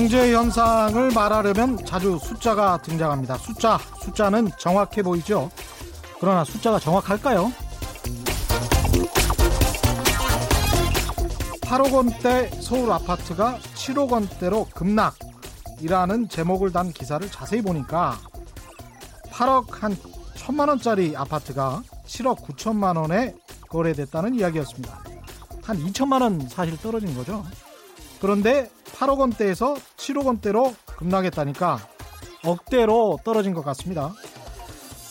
[0.00, 3.36] 경제 현상을 말하려면 자주 숫자가 등장합니다.
[3.36, 5.50] 숫자, 숫자는 정확해 보이죠.
[6.18, 7.52] 그러나 숫자가 정확할까요?
[11.60, 18.16] 8억 원대 서울 아파트가 7억 원대로 급락이라는 제목을 단 기사를 자세히 보니까
[19.30, 19.94] 8억 한
[20.34, 23.34] 천만 원짜리 아파트가 7억 9천만 원에
[23.68, 24.98] 거래됐다는 이야기였습니다.
[25.62, 27.44] 한 2천만 원 사실 떨어진 거죠.
[28.20, 31.78] 그런데 8억 원대에서 7억 원대로 급락했다니까
[32.44, 34.12] 억대로 떨어진 것 같습니다.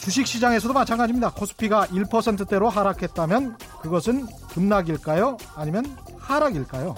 [0.01, 1.31] 주식시장에서도 마찬가지입니다.
[1.31, 5.37] 코스피가 1%대로 하락했다면 그것은 급락일까요?
[5.55, 6.95] 아니면 하락일까요?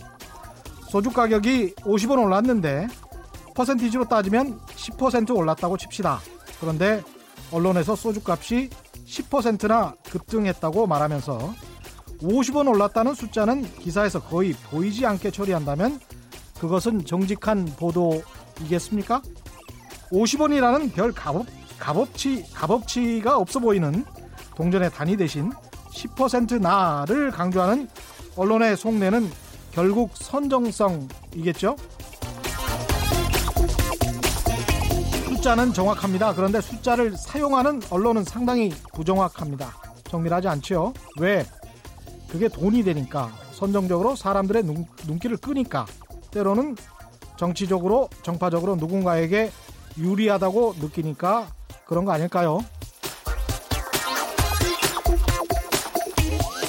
[0.89, 2.87] 소주 가격이 50원 올랐는데
[3.55, 6.19] 퍼센티지로 따지면 10% 올랐다고 칩시다.
[6.59, 7.03] 그런데
[7.51, 8.69] 언론에서 소주 값이
[9.05, 11.53] 10%나 급등했다고 말하면서
[12.21, 15.99] 50원 올랐다는 숫자는 기사에서 거의 보이지 않게 처리한다면
[16.59, 19.21] 그것은 정직한 보도이겠습니까?
[20.11, 21.47] 50원이라는 별 값업,
[21.79, 24.05] 값업치, 값업치가 없어 보이는
[24.55, 25.51] 동전의 단위 대신
[25.93, 27.87] 10% 나를 강조하는
[28.35, 29.29] 언론의 속내는
[29.71, 31.75] 결국 선정성이겠죠?
[35.25, 36.35] 숫자는 정확합니다.
[36.35, 39.73] 그런데 숫자를 사용하는 언론은 상당히 부정확합니다.
[40.07, 40.93] 정밀하지 않지요?
[41.19, 41.45] 왜?
[42.31, 45.85] 그게 돈이 되니까 선정적으로 사람들의 눈, 눈길을 끄니까
[46.31, 46.77] 때로는
[47.35, 49.51] 정치적으로 정파적으로 누군가에게
[49.97, 51.47] 유리하다고 느끼니까
[51.85, 52.59] 그런 거 아닐까요?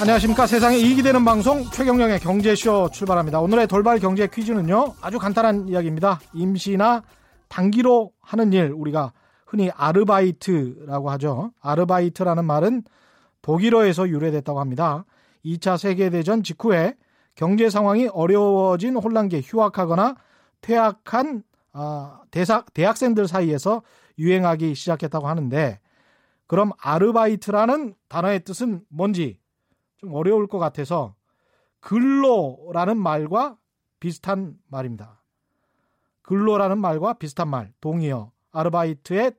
[0.00, 3.38] 안녕하십니까 세상에 이익이 되는 방송 최경령의 경제쇼 출발합니다.
[3.38, 6.19] 오늘의 돌발 경제 퀴즈는요 아주 간단한 이야기입니다.
[6.34, 7.04] 임시나
[7.47, 9.12] 단기로 하는 일 우리가
[9.47, 11.52] 흔히 아르바이트라고 하죠.
[11.60, 12.82] 아르바이트라는 말은
[13.42, 15.04] 독일어에서 유래됐다고 합니다.
[15.44, 16.97] 2차 세계대전 직후에
[17.34, 20.16] 경제 상황이 어려워진 혼란기에 휴학하거나
[20.60, 21.42] 퇴학한
[21.72, 23.82] 아, 대사, 대학생들 사이에서
[24.19, 25.81] 유행하기 시작했다고 하는데
[26.47, 29.38] 그럼 아르바이트라는 단어의 뜻은 뭔지
[29.97, 31.14] 좀 어려울 것 같아서
[31.81, 33.56] 근로라는 말과
[34.00, 35.22] 비슷한 말입니다.
[36.22, 39.32] 근로라는 말과 비슷한 말, 동의어, 아르바이트의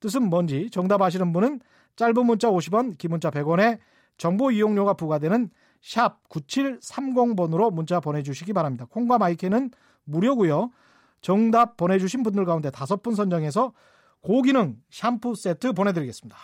[0.00, 1.60] 뜻은 뭔지 정답 아시는 분은
[1.96, 3.78] 짧은 문자 50원, 긴 문자 100원에
[4.16, 5.50] 정보 이용료가 부과되는
[5.82, 8.86] 샵 9730번으로 문자 보내주시기 바랍니다.
[8.88, 9.70] 콩과 마이크는
[10.04, 10.70] 무료고요.
[11.20, 13.72] 정답 보내주신 분들 가운데 다섯 분 선정해서
[14.20, 16.36] 고기능 샴푸 세트 보내드리겠습니다.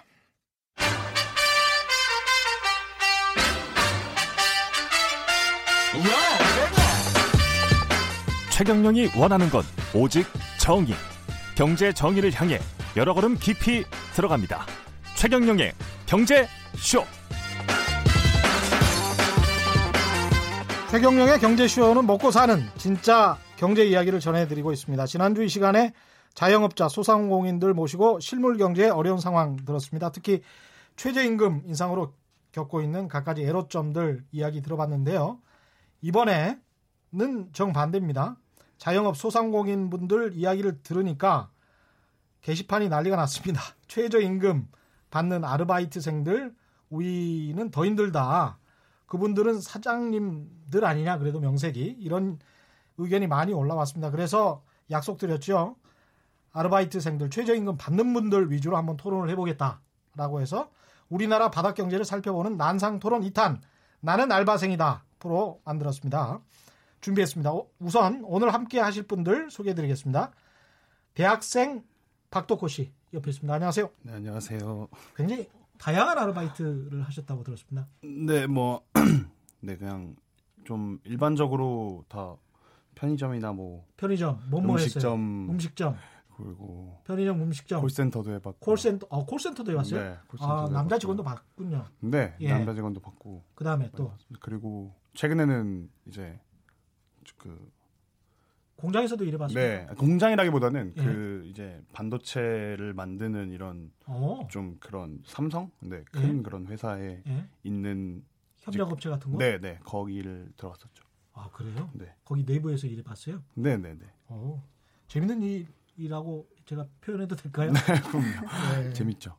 [8.50, 9.62] 최경영이 원하는 건
[9.94, 10.26] 오직
[10.60, 10.94] 정의.
[11.56, 12.58] 경제 정의를 향해
[12.96, 14.66] 여러 걸음 깊이 들어갑니다.
[15.16, 15.72] 최경영의
[16.06, 16.46] 경제
[16.76, 17.04] 쇼.
[20.90, 25.04] 최경영의 경제쇼는 먹고 사는 진짜 경제 이야기를 전해드리고 있습니다.
[25.04, 25.92] 지난주 이 시간에
[26.32, 30.10] 자영업자, 소상공인들 모시고 실물 경제의 어려운 상황 들었습니다.
[30.10, 30.40] 특히
[30.96, 32.14] 최저임금 인상으로
[32.52, 35.38] 겪고 있는 갖가지 애로점들 이야기 들어봤는데요.
[36.00, 36.58] 이번에는
[37.52, 38.38] 정반대입니다.
[38.78, 41.50] 자영업 소상공인 분들 이야기를 들으니까
[42.40, 43.60] 게시판이 난리가 났습니다.
[43.88, 44.68] 최저임금
[45.10, 46.54] 받는 아르바이트생들
[46.88, 48.58] 우리는 더 힘들다.
[49.04, 52.38] 그분들은 사장님 들 아니냐 그래도 명색이 이런
[52.98, 54.10] 의견이 많이 올라왔습니다.
[54.10, 55.76] 그래서 약속드렸죠.
[56.52, 60.70] 아르바이트생들 최저임금 받는 분들 위주로 한번 토론을 해보겠다라고 해서
[61.08, 63.60] 우리나라 바닥 경제를 살펴보는 난상 토론 2탄
[64.00, 66.40] 나는 알바생이다 프로 만들었습니다.
[67.00, 67.52] 준비했습니다.
[67.78, 70.32] 우선 오늘 함께 하실 분들 소개해드리겠습니다.
[71.14, 71.84] 대학생
[72.30, 73.52] 박도코 씨 옆에 있습니다.
[73.54, 73.90] 안녕하세요.
[74.02, 74.88] 네, 안녕하세요.
[75.16, 75.48] 굉장히
[75.78, 77.86] 다양한 아르바이트를 하셨다고 들었습니다.
[78.02, 78.82] 네, 뭐,
[79.60, 80.16] 네, 그냥
[80.68, 82.36] 좀 일반적으로 다
[82.94, 85.14] 편의점이나 뭐 편의점, 뭐뭐 음식점, 했어요?
[85.50, 85.96] 음식점,
[86.36, 89.98] 그리고 편의점, 음식점, 콜센터도 해봤고, 콜센터, 어, 콜센터도 해봤어요?
[89.98, 90.98] 네, 콜센터도 아, 남자.
[90.98, 91.86] 직원도 봤군요.
[92.00, 92.48] 네, 예.
[92.50, 96.38] 남자 직원도 받고, 그 다음에 또 그리고 최근에는 이제
[97.38, 97.72] 그
[98.76, 99.58] 공장에서도 일해봤어요.
[99.58, 101.02] 네, 공장이라기보다는 예.
[101.02, 106.42] 그 이제 반도체를 만드는 이런 어, 좀 그런 삼성, 네, 큰 예.
[106.42, 107.48] 그런 회사에 예.
[107.62, 108.22] 있는
[108.72, 109.38] 협력업체 같은 거?
[109.38, 111.04] 네, 네, 거기를 들어갔었죠.
[111.34, 111.90] 아, 그래요?
[111.94, 113.42] 네, 거기 내부에서 일해봤어요?
[113.54, 114.06] 네, 네, 네.
[114.28, 114.62] 어,
[115.08, 115.66] 재밌는
[115.96, 117.72] 일이라고 제가 표현해도 될까요?
[118.10, 118.82] 그럼요.
[118.82, 118.92] 네.
[118.92, 119.36] 재밌죠.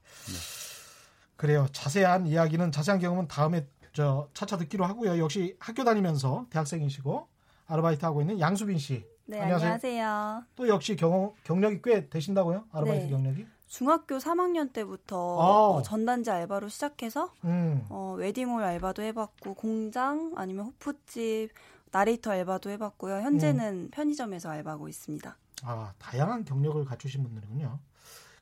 [1.36, 1.68] 그래요.
[1.72, 5.18] 자세한 이야기는 자세한 경험은 다음에 저 차차 듣기로 하고요.
[5.20, 7.28] 역시 학교 다니면서 대학생이시고
[7.68, 9.06] 아르바이트 하고 있는 양수빈 씨.
[9.26, 9.74] 네, 안녕하세요.
[9.74, 10.44] 안녕하세요.
[10.56, 12.66] 또 역시 경, 경력이 꽤 되신다고요?
[12.72, 13.10] 아르바이트 네.
[13.10, 13.46] 경력이?
[13.70, 15.78] 중학교 3학년 때부터 아.
[15.78, 17.86] 어, 전단지 알바로 시작해서 음.
[17.90, 21.52] 어, 웨딩홀 알바도 해봤고 공장 아니면 호프집
[21.92, 23.22] 나레이터 알바도 해봤고요.
[23.22, 25.38] 현재는 편의점에서 알바하고 있습니다.
[25.64, 27.80] 아, 다양한 경력을 갖추신 분들이군요.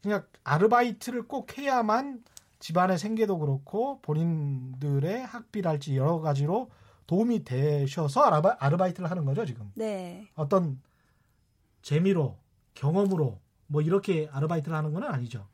[0.01, 2.23] 그냥 아르바이트를 꼭 해야만
[2.59, 6.69] 집안의 생계도 그렇고 본인들의 학비랄지 여러 가지로
[7.05, 9.71] 도움이 되셔서 아르바, 아르바이트를 하는 거죠, 지금.
[9.75, 10.27] 네.
[10.35, 10.81] 어떤
[11.81, 12.37] 재미로,
[12.73, 15.47] 경험으로 뭐 이렇게 아르바이트를 하는 건 아니죠.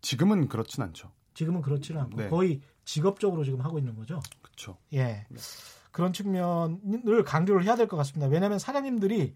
[0.00, 1.10] 지금은 그렇진 않죠.
[1.34, 2.28] 지금은 그렇지는 않고 네.
[2.28, 4.20] 거의 직업적으로 지금 하고 있는 거죠.
[4.42, 4.76] 그렇죠.
[4.92, 5.26] 예.
[5.92, 8.26] 그런 측면을 강조를 해야 될 것 같습니다.
[8.28, 9.34] 왜냐하면 사장님들이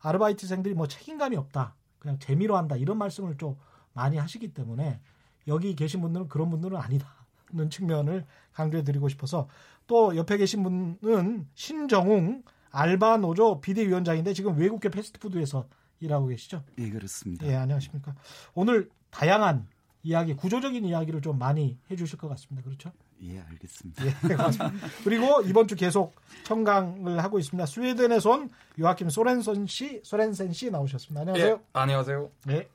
[0.00, 1.74] 아르바이트생들이 뭐 책임감이 없다.
[1.98, 2.76] 그냥 재미로 한다.
[2.76, 3.56] 이런 말씀을 좀
[3.92, 5.00] 많이 하시기 때문에
[5.48, 9.48] 여기 계신 분들은 그런 분들은 아니다는 측면을 강조해 드리고 싶어서
[9.86, 15.66] 또 옆에 계신 분은 신정웅 알바 노조 비대위원장인데 지금 외국계 패스트푸드에서
[16.00, 16.62] 일하고 계시죠?
[16.78, 17.46] 예, 그렇습니다.
[17.46, 18.14] 예, 안녕하십니까.
[18.54, 19.66] 오늘 다양한
[20.02, 22.64] 이야기, 구조적인 이야기를 좀 많이 해주실 것 같습니다.
[22.64, 22.92] 그렇죠?
[23.22, 24.06] 예, 알겠습니다.
[24.06, 24.10] 예.
[25.04, 26.14] 그리고 이번 주 계속
[26.44, 27.66] 청강을 하고 있습니다.
[27.66, 31.20] 스웨덴에서 온 요아킴 소렌선 씨, 소렌센 씨 나오셨습니다.
[31.22, 31.54] 안녕하세요.
[31.54, 32.30] 예, 안녕하세요.
[32.44, 32.68] 네.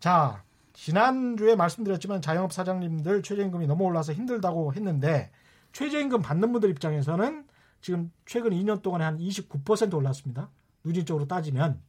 [0.00, 0.42] 자,
[0.72, 5.30] 지난주에 말씀드렸지만 자영업 사장님들 최저임금이 너무 올라서 힘들다고 했는데
[5.72, 7.44] 최저임금 받는 분들 입장에서는
[7.80, 10.50] 지금 최근 2년 동안에 한 29% 올랐습니다.
[10.84, 11.80] 누진적으로 따지면.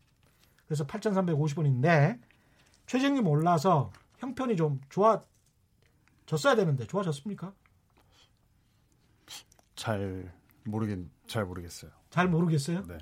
[0.71, 2.18] 그래서 8,350원인데
[2.85, 7.53] 최저임금 올라서 형편이 좀 좋아졌어야 되는데 좋아졌습니까?
[9.75, 10.31] 잘
[10.63, 11.91] 모르겠 잘 모르겠어요.
[12.09, 12.85] 잘 모르겠어요.
[12.88, 13.00] 네.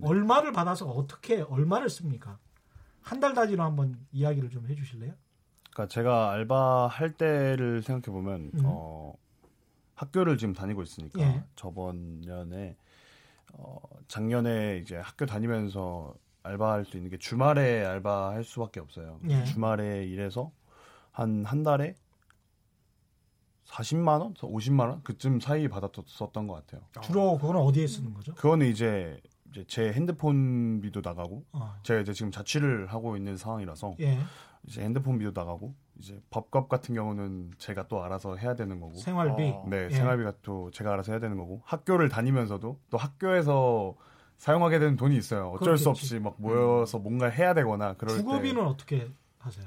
[0.00, 2.38] 얼마를 받아서 어떻게 얼마를 씁니까?
[3.02, 5.12] 한 달 단위로 한번 이야기를 좀 해주실래요?
[5.70, 8.62] 그러니까 제가 알바 할 때를 생각해 보면 음.
[8.64, 9.12] 어,
[9.96, 11.44] 학교를 지금 다니고 있으니까 예.
[11.56, 12.74] 저번 년에
[13.52, 13.76] 어,
[14.08, 19.20] 작년에 이제 학교 다니면서 알바할 수 있는 게 주말에 알바할 수밖에 없어요.
[19.28, 19.44] 예.
[19.44, 20.50] 주말에 일해서
[21.12, 21.96] 한한 달에
[23.64, 26.82] 40만 원, 50만 원 그쯤 사이 받았었던 것 같아요.
[27.00, 28.34] 주로 그거는 어디에 쓰는 거죠?
[28.34, 29.20] 그거는 이제
[29.50, 31.74] 이제 제 핸드폰비도 나가고 어.
[31.82, 34.18] 제가 이제 지금 자취를 하고 있는 상황이라서 예.
[34.64, 39.50] 이제 핸드폰 비도 나가고 이제 밥값 같은 경우는 제가 또 알아서 해야 되는 거고 생활비.
[39.50, 39.66] 어.
[39.68, 39.90] 네 예.
[39.90, 43.94] 생활비가 또 제가 알아서 해야 되는 거고 학교를 다니면서도 또 학교에서
[44.38, 45.88] 사용하게 되는 돈이 있어요 어쩔 수 그렇겠지.
[45.88, 49.66] 없이 막 모여서 뭔가 해야 되거나 그럴 주거비는 때 어떻게 하세요?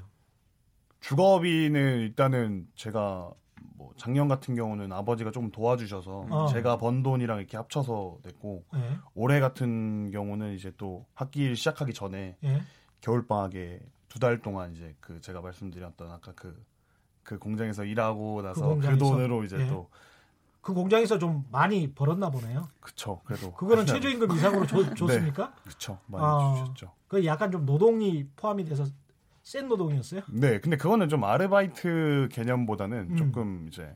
[1.00, 3.30] 주거비는 일단은 제가
[3.76, 6.46] 뭐 작년 같은 경우는 아버지가 조금 도와주셔서 어.
[6.48, 8.98] 제가 번 돈이랑 이렇게 합쳐서 냈고 예.
[9.14, 12.62] 올해 같은 경우는 이제 또 학기 시작하기 전에 예.
[13.00, 13.78] 겨울 방학에
[14.16, 19.04] 두 달 동안 이제 그 제가 말씀드렸던 아까 그그 공장에서 일하고 나서 그, 공장에서?
[19.04, 19.66] 돈으로 이제 예.
[19.68, 22.66] 또그 공장에서 좀 많이 벌었나 보네요.
[22.80, 25.52] 그쵸 그래도 그거는 최저임금 이상으로 줘, 줬습니까?
[25.64, 26.54] 그쵸 많이 아.
[26.64, 26.92] 주셨죠.
[27.08, 28.86] 그 약간 좀 노동이 포함이 돼서
[29.42, 30.22] 센 노동이었어요?
[30.30, 33.16] 네, 근데 그거는 좀 아르바이트 개념보다는 음.
[33.16, 33.94] 조금 이제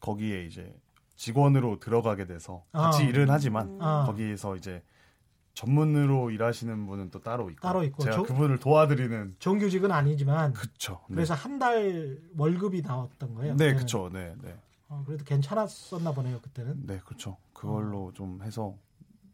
[0.00, 0.74] 거기에 이제
[1.16, 2.84] 직원으로 들어가게 돼서 아.
[2.84, 4.04] 같이 일은 하지만 아.
[4.06, 4.82] 거기에서 이제
[5.54, 8.02] 전문으로 일하시는 분은 또 따로 있고 따로 있고.
[8.02, 11.00] 제가 저- 그분을 도와드리는 정규직은 아니지만 그쵸.
[11.08, 11.16] 네.
[11.16, 13.56] 그래서 한 달 월급이 나왔던 거예요.
[13.56, 13.74] 네.
[13.74, 14.08] 그쵸.
[14.12, 14.56] 네, 네.
[14.88, 16.86] 어, 그래도 괜찮았었나 보네요 그때는.
[16.86, 17.36] 네, 그렇죠.
[17.52, 18.74] 그걸로 좀 해서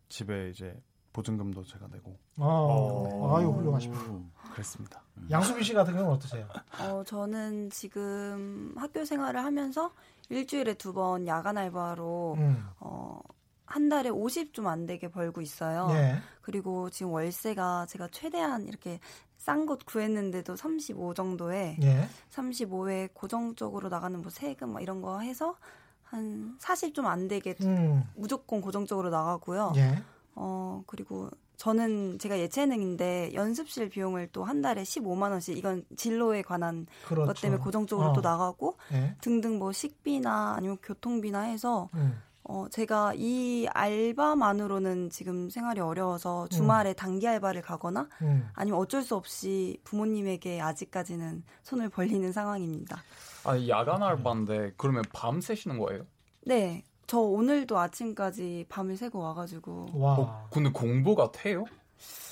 [0.09, 0.79] 집에 이제
[1.13, 4.05] 보증금도 제가 내고 어, 아유 훌륭하십니다.
[4.53, 5.03] 그랬습니다.
[5.31, 6.47] 양수빈 씨 같은 경우는 어떠세요?
[6.81, 9.91] 어, 저는 지금 학교 생활을 하면서
[10.29, 12.65] 일주일에 두 번 야간 알바로 음.
[12.81, 13.21] 어,
[13.69, 15.89] 한 달에 50 좀 안 되게 벌고 있어요.
[15.93, 16.17] 예.
[16.43, 18.99] 그리고 지금 월세가 제가 최대한 이렇게
[19.37, 22.09] 싼 곳 구했는데도 35 정도에 예.
[22.31, 25.55] 35에 고정적으로 나가는 뭐 세금 막 이런 거 해서
[26.03, 28.03] 한 40 좀 안 되게 음.
[28.17, 29.73] 무조건 고정적으로 나가고요.
[29.77, 30.03] 예.
[30.35, 36.87] 어, 그리고 저는 제가 예체능인데 연습실 비용을 또 한 달에 15만 원씩 이건 진로에 관한
[37.07, 37.27] 그렇죠.
[37.27, 38.13] 것 때문에 고정적으로 어.
[38.13, 39.17] 또 나가고 예.
[39.21, 42.21] 등등 뭐 식비나 아니면 교통비나 해서 음.
[42.51, 48.49] 어, 제가 이 알바만으로는 지금 생활이 어려워서 주말에 단기 알바를 가거나 음.
[48.55, 53.03] 아니면 어쩔 수 없이 부모님에게 아직까지는 손을 벌리는 상황입니다.
[53.45, 56.07] 아, 이 야간 알바인데 그러면 밤 새시는 거예요?
[56.47, 56.83] 네.
[57.07, 59.87] 저 오늘도 아침까지 밤을 새고 와가지고.
[59.95, 60.15] 와.
[60.19, 61.65] 어, 근데 공부가 돼요?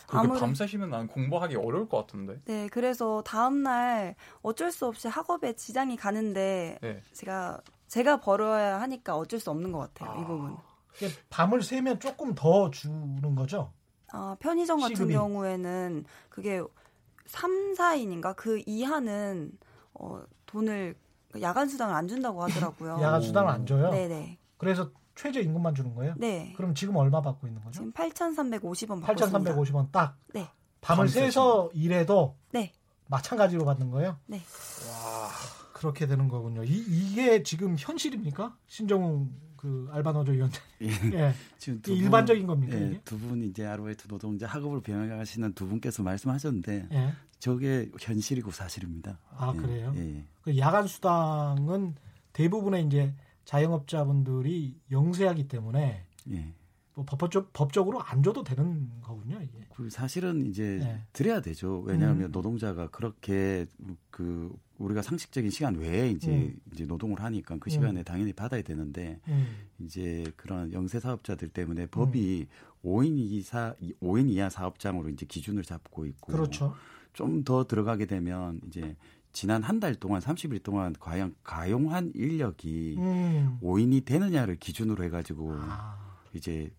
[0.06, 2.40] 그렇게 아무래- 밤 새시면 난 공부하기 어려울 것 같은데.
[2.46, 7.02] 네, 그래서 다음날 어쩔 수 없이 학업에 지장이 가는데 네.
[7.12, 7.60] 제가,
[7.96, 10.54] 제가 벌어야 하니까 어쩔 수 없는 것 같아요, 이 부분.
[11.30, 13.72] 밤을 새면 조금 더 주는 거죠?
[14.12, 15.14] 아, 편의점 같은 시급이.
[15.14, 16.62] 경우에는 그게
[17.24, 18.36] 3, 4인인가?
[18.36, 19.50] 그 이하는,
[19.94, 20.94] 어, 돈을,
[21.40, 22.98] 야간 수당을 안 준다고 하더라고요.
[23.00, 23.90] 야간 수당을 안 줘요?
[23.90, 24.38] 네네.
[24.58, 26.12] 그래서 최저 임금만 주는 거예요?
[26.18, 26.52] 네.
[26.54, 27.78] 그럼 지금 얼마 받고 있는 거죠?
[27.78, 29.54] 지금 8,350원 받고 있습니다.
[29.54, 30.18] 8,350원 딱.
[30.34, 30.50] 네.
[30.82, 32.74] 밤을 밤 새서 일해도 네.
[33.06, 34.18] 마찬가지로 받는 거예요?
[34.26, 34.42] 네.
[35.76, 36.64] 그렇게 되는 거군요.
[36.64, 38.56] 이, 이게 지금 현실입니까?
[38.66, 40.62] 신정훈 그그 알바노조 위원장.
[40.80, 40.88] 예.
[41.12, 41.34] 예.
[41.58, 43.00] 지금 이 일반적인 겁니까, 예, 이게?
[43.04, 47.12] 두분 이제 아르바이트 노동자 학업을 병행하시는 두 분께서 말씀하셨는데 예.
[47.38, 49.18] 저게 현실이고 사실입니다.
[49.36, 49.92] 아, 예, 그래요?
[49.96, 50.24] 예.
[50.40, 51.94] 그 야간 수당은
[52.32, 53.14] 대부분의 이제
[53.44, 56.54] 자영업자분들이 영세하기 때문에 예.
[56.96, 59.66] 뭐 법적, 법적으로 안 줘도 되는 거군요, 이게.
[59.74, 61.02] 그 사실은 이제 네.
[61.12, 61.80] 드려야 되죠.
[61.80, 62.32] 왜냐하면 음.
[62.32, 63.66] 노동자가 그렇게
[64.10, 66.58] 그 우리가 상식적인 시간 외에 이제 음.
[66.72, 67.70] 이제 노동을 하니까 그 음.
[67.70, 69.46] 시간에 당연히 받아야 되는데 음.
[69.78, 72.46] 이제 그런 영세 사업자들 때문에 법이
[72.82, 76.74] 5인 이사 5인 이하 사업장으로 이제 기준을 잡고 있고 그렇죠.
[77.12, 78.96] 좀 더 들어가게 되면 이제
[79.32, 83.58] 지난 한 달 동안 30일 동안 과연 가용한 인력이 음.
[83.62, 85.98] 5인이 되느냐를 기준으로 해가지고 아,
[86.32, 86.70] 이제 예,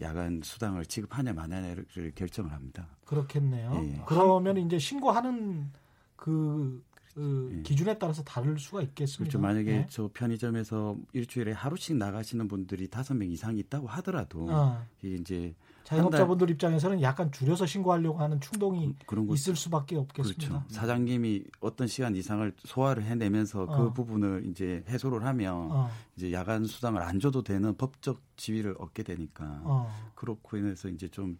[0.00, 2.88] 야간 수당을 지급하냐 마냐를 결정을 합니다.
[3.04, 3.72] 그렇겠네요.
[3.84, 4.02] 예.
[4.06, 5.70] 그러면 이제 신고하는
[6.16, 6.82] 그,
[7.16, 7.62] 그 예.
[7.62, 9.38] 기준에 따라서 다를 수가 있겠습니다.
[9.38, 9.38] 그렇죠.
[9.40, 9.86] 만약에 예.
[9.88, 15.54] 저 편의점에서 일주일에 하루씩 나가시는 분들이 다섯 명 이상 있다고 하더라도 어, 이게 이제
[15.84, 20.46] 자영업자분들 입장에서는 약간 줄여서 신고하려고 하는 충동이 그런 거 있을 수밖에 없겠습니다.
[20.46, 20.64] 그렇죠.
[20.68, 23.66] 사장님이 어떤 시간 이상을 소화를 해내면서 어.
[23.66, 29.02] 그 부분을 이제 해소를 하면 어, 이제 야간 수당을 안 줘도 되는 법적 지위를 얻게
[29.02, 31.38] 되니까 어, 그렇고 인해서 이제 좀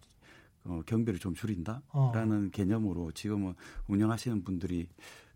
[0.65, 1.35] 어, 경비를 좀 어.
[1.35, 3.55] 줄인다라는 개념으로 지금은
[3.89, 4.89] 운영하시는 분들이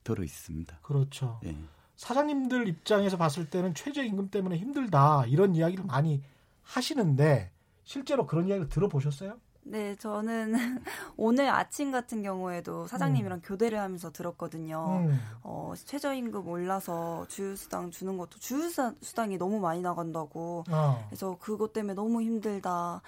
[0.04, 0.78] 들어 있습니다.
[0.82, 1.40] 그렇죠.
[1.44, 1.56] 예.
[1.96, 6.22] 사장님들 입장에서 봤을 때는 최저임금 때문에 힘들다 이런 이야기를 많이
[6.62, 7.50] 하시는데
[7.84, 9.36] 실제로 그런 이야기를 들어보셨어요?
[9.62, 10.54] 네, 저는
[11.16, 12.86] 오늘 아침 같은 경우에도 음.
[12.86, 15.02] 사장님이랑 교대를 하면서 들었거든요.
[15.04, 20.64] 음, 어, 최저임금 올라서 주휴수당 주는 것도 주휴수당이 너무 많이 나간다고.
[20.70, 23.02] 어, 그래서 그것 때문에 너무 힘들다.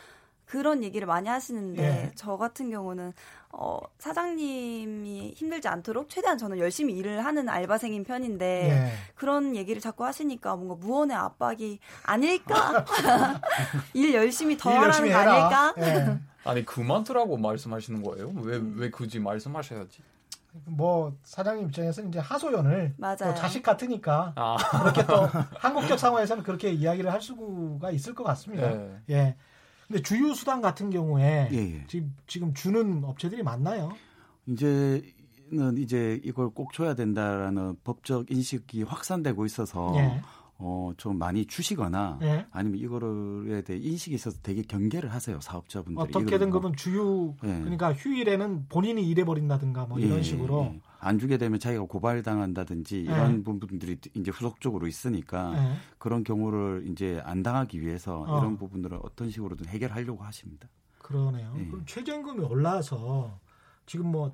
[0.44, 2.12] 그런 얘기를 많이 하시는데 예.
[2.14, 3.14] 저 같은 경우는
[3.54, 8.92] 어, 사장님이 힘들지 않도록 최대한 저는 열심히 일을 하는 알바생인 편인데 예.
[9.14, 12.84] 그런 얘기를 자꾸 하시니까 뭔가 무언의 압박이 아닐까?
[13.94, 15.16] 일 열심히 더 일 하라는 열심히 거.
[15.18, 15.74] 아닐까?
[15.78, 16.18] 예.
[16.44, 18.32] 아니 그만두라고 말씀하시는 거예요?
[18.36, 18.74] 왜 음.
[18.78, 20.02] 왜 굳이 말씀하셔야지?
[20.66, 23.16] 뭐 사장님 입장에서는 이제 하소연을 맞아요.
[23.18, 25.26] 또 자식 같으니까 아, 그렇게 또
[25.60, 28.70] 한국적 상황에서는 그렇게 이야기를 할 수가 있을 것 같습니다.
[28.72, 29.00] 예.
[29.10, 29.36] 예.
[29.92, 31.84] 근데 주유 수당 같은 경우에 예, 예.
[31.86, 33.92] 지금 지금 주는 업체들이 많나요?
[34.46, 40.22] 이제는 이제 이걸 꼭 줘야 된다라는 법적 인식이 확산되고 있어서 예.
[40.56, 42.46] 어, 좀 많이 주시거나 예.
[42.52, 46.02] 아니면 이거에 대해 인식이 있어서 되게 경계를 하세요 사업자분들.
[46.02, 47.48] 어떻게든 그러면 주유 예.
[47.48, 50.80] 그러니까 휴일에는 본인이 일해 버린다든가 뭐 이런 예, 식으로 예.
[51.04, 55.76] 안 주게 되면 자기가 고발당한다든지 이런 부분들이 이제 후속적으로 있으니까 예.
[55.98, 58.38] 그런 경우를 이제 안 당하기 위해서 어.
[58.38, 60.68] 이런 부분들을 어떤 식으로든 해결하려고 하십니다.
[60.98, 61.54] 그러네요.
[61.58, 61.66] 예.
[61.66, 63.40] 그럼 최저임금이 올라서
[63.84, 64.32] 지금 뭐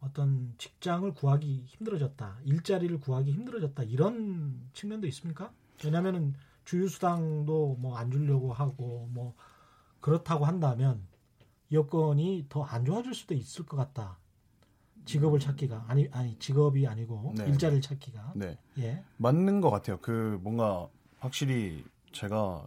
[0.00, 5.50] 어떤 직장을 구하기 힘들어졌다, 일자리를 구하기 힘들어졌다 이런 측면도 있습니까?
[5.82, 6.34] 왜냐하면은
[6.66, 9.34] 주유수당도 뭐 안 주려고 하고 뭐
[10.00, 11.06] 그렇다고 한다면
[11.72, 14.18] 여건이 더 안 좋아질 수도 있을 것 같다.
[15.04, 17.44] 직업을 찾기가 아니 아니 직업이 아니고 네.
[17.46, 18.58] 일자리를 찾기가 네.
[18.78, 19.98] 예 맞는 것 같아요.
[20.00, 20.88] 그 뭔가
[21.18, 22.66] 확실히 제가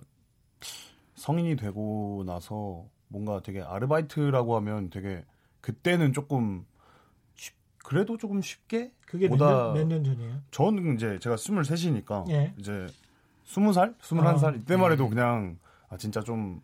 [1.16, 5.24] 성인이 되고 나서 뭔가 되게 아르바이트라고 하면 되게
[5.62, 6.66] 그때는 조금
[7.36, 10.42] 쉽, 그래도 조금 쉽게 그게 보다- 몇년 전이에요?
[10.52, 12.54] 저는 이제 제가 23이니까 예.
[12.58, 12.88] 이제
[13.46, 14.94] 20살, 21살 아, 이때만 네.
[14.94, 15.58] 해도 그냥
[15.90, 16.62] 아 진짜 좀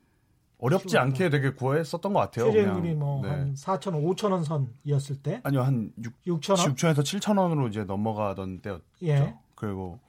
[0.60, 0.98] 어렵지.
[0.98, 2.46] 않게 되게 구했었던 것 같아요.
[2.51, 3.00] 최저임금이 그냥.
[3.00, 3.30] 뭐 네.
[3.30, 7.68] 한 4천 원, 5천 원 선이었을 때 아니요 한 6, 6천 원, 6천에서 7천 원으로
[7.70, 8.84] 이제 넘어가던 때였죠.
[9.04, 9.36] 예.
[9.56, 10.00] 그리고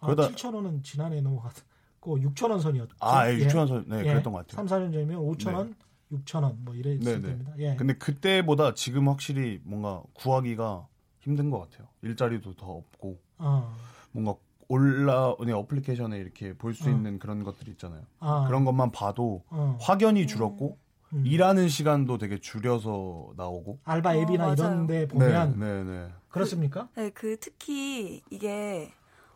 [0.00, 2.96] 아, 그러다- 7천 원은 지난해 넘어갔고 6천 원 선이었죠.
[3.00, 4.02] 아, 예, 6천 원 선, 네, 예.
[4.04, 4.56] 그랬던 것 같아요.
[4.56, 5.74] 3, 4년 전이면 5천 원,
[6.12, 7.22] 6천 원뭐 이랬을 네, 네.
[7.22, 7.52] 때입니다.
[7.58, 7.76] 예.
[7.76, 10.86] 근데 그때보다 지금 확실히 뭔가 구하기가
[11.20, 11.88] 힘든 것 같아요.
[12.02, 13.74] 일자리도 더 없고 어.
[14.12, 14.34] 뭔가
[14.68, 16.90] 올라 네, 어플리케이션에 이렇게 볼수 어.
[16.92, 18.02] 있는 그런 것들 있잖아요.
[18.20, 19.78] 아, 그런 것만 봐도 어.
[19.80, 20.78] 확연히 줄었고
[21.14, 21.22] 음.
[21.24, 23.78] 일하는 시간도 되게 줄여서 나오고.
[23.84, 24.86] 알바 앱이나 어, 이런 맞아요.
[24.86, 26.08] 데 보면 네, 네, 네.
[26.28, 26.88] 그렇습니까?
[26.94, 28.92] 네, 그 특히 이게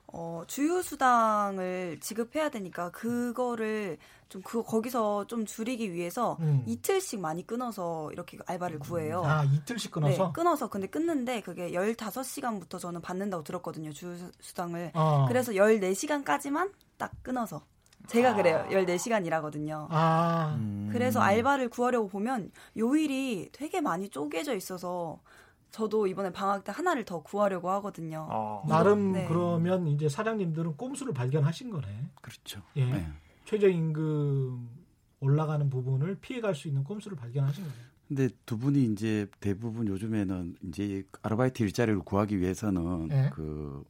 [0.07, 3.97] 어, 주휴 수당을 지급해야 되니까 그거를
[4.33, 6.63] 좀 그 거기서 좀 줄이기 위해서 음.
[6.67, 9.23] 이틀씩 많이 끊어서 이렇게 알바를 구해요.
[9.25, 13.93] 아, 이틀씩 끊어서 네, 끊어서 근데 끊는데 그게 15시간부터 저는 받는다고 들었거든요.
[13.93, 14.93] 주휴수당을.
[14.95, 15.27] 어.
[15.29, 17.63] 그래서 14시간까지만 딱 끊어서.
[18.09, 18.67] 제가 그래요.
[18.71, 19.87] 14시간 일하거든요.
[19.91, 20.89] 아, 음.
[20.93, 25.21] 그래서 알바를 구하려고 보면 요일이 되게 많이 쪼개져 있어서
[25.71, 28.27] 저도 이번에 방학 때 하나를 더 구하려고 하거든요.
[28.31, 29.27] 아, 나름 네.
[29.29, 32.11] 그러면 이제 사장님들은 꼼수를 발견하신 거네.
[32.21, 32.61] 그렇죠.
[32.77, 32.85] 예.
[32.85, 33.09] 네.
[33.45, 34.69] 최저임금
[35.21, 37.93] 올라가는 부분을 피해갈 수 있는 꼼수를 발견하신 거예요.
[38.09, 43.31] 근데 두 분이 이제 대부분 요즘에는 이제 아르바이트 일자리를 구하기 위해서는 네.
[43.33, 43.85] 그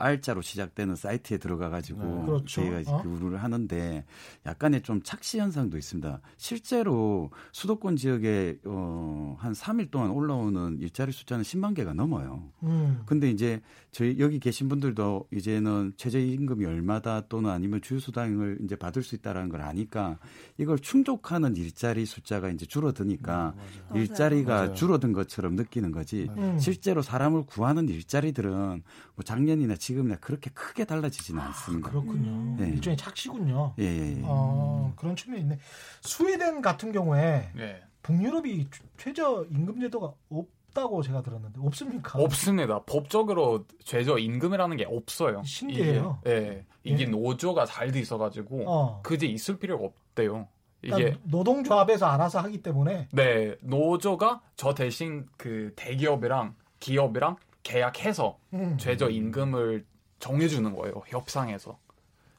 [0.00, 2.26] R자로 시작되는 사이트에 들어가가지고 네.
[2.26, 2.46] 그렇죠.
[2.46, 3.02] 저희가 이제 어?
[3.02, 4.04] 근무를 하는데
[4.46, 6.20] 약간의 좀 착시 현상도 있습니다.
[6.36, 12.50] 실제로 수도권 지역에 어, 한 3일 동안 올라오는 일자리 숫자는 10만 개가 넘어요.
[12.62, 13.02] 음.
[13.04, 13.60] 근데 이제
[13.92, 19.60] 저희 여기 계신 분들도 이제는 최저임금이 얼마다 또는 아니면 주휴수당을 이제 받을 수 있다라는 걸
[19.62, 20.18] 아니까
[20.58, 24.02] 이걸 충족하는 일자리 숫자가 이제 줄어드니까 맞아요.
[24.02, 24.74] 일자리가 맞아요.
[24.74, 26.28] 줄어든 것처럼 느끼는 거지.
[26.36, 26.58] 음.
[26.58, 28.82] 실제로 사람을 구하는 일자리들은
[29.14, 31.90] 뭐 작년이나 지금 이나 그렇게 크게 달라지지는 않습니다.
[31.90, 32.56] 그렇군요.
[32.58, 32.68] 네.
[32.70, 33.74] 일종의 착시군요.
[33.78, 34.22] 예, 예, 예.
[34.24, 35.58] 어, 그런 측면이 있네.
[36.02, 37.82] 스웨덴 같은 경우에 네.
[38.02, 42.18] 북유럽이 최저 임금 제도가 없다고 제가 들었는데 없습니까?
[42.18, 42.82] 없습니다.
[42.84, 45.42] 법적으로 최저 임금이라는 게 없어요.
[45.44, 46.20] 신기해요.
[46.24, 47.06] 이게, 예, 이게 예.
[47.06, 49.00] 노조가 잘 돼 있어가지고 어.
[49.02, 50.48] 그게 있을 필요가 없대요.
[50.82, 58.76] 이게 그러니까 노동조합에서 알아서 하기 때문에 네 노조가 저 대신 그 대기업이랑 기업이랑 계약해서 음.
[58.78, 59.84] 최저 임금을
[60.18, 61.78] 정해주는 거예요 협상에서.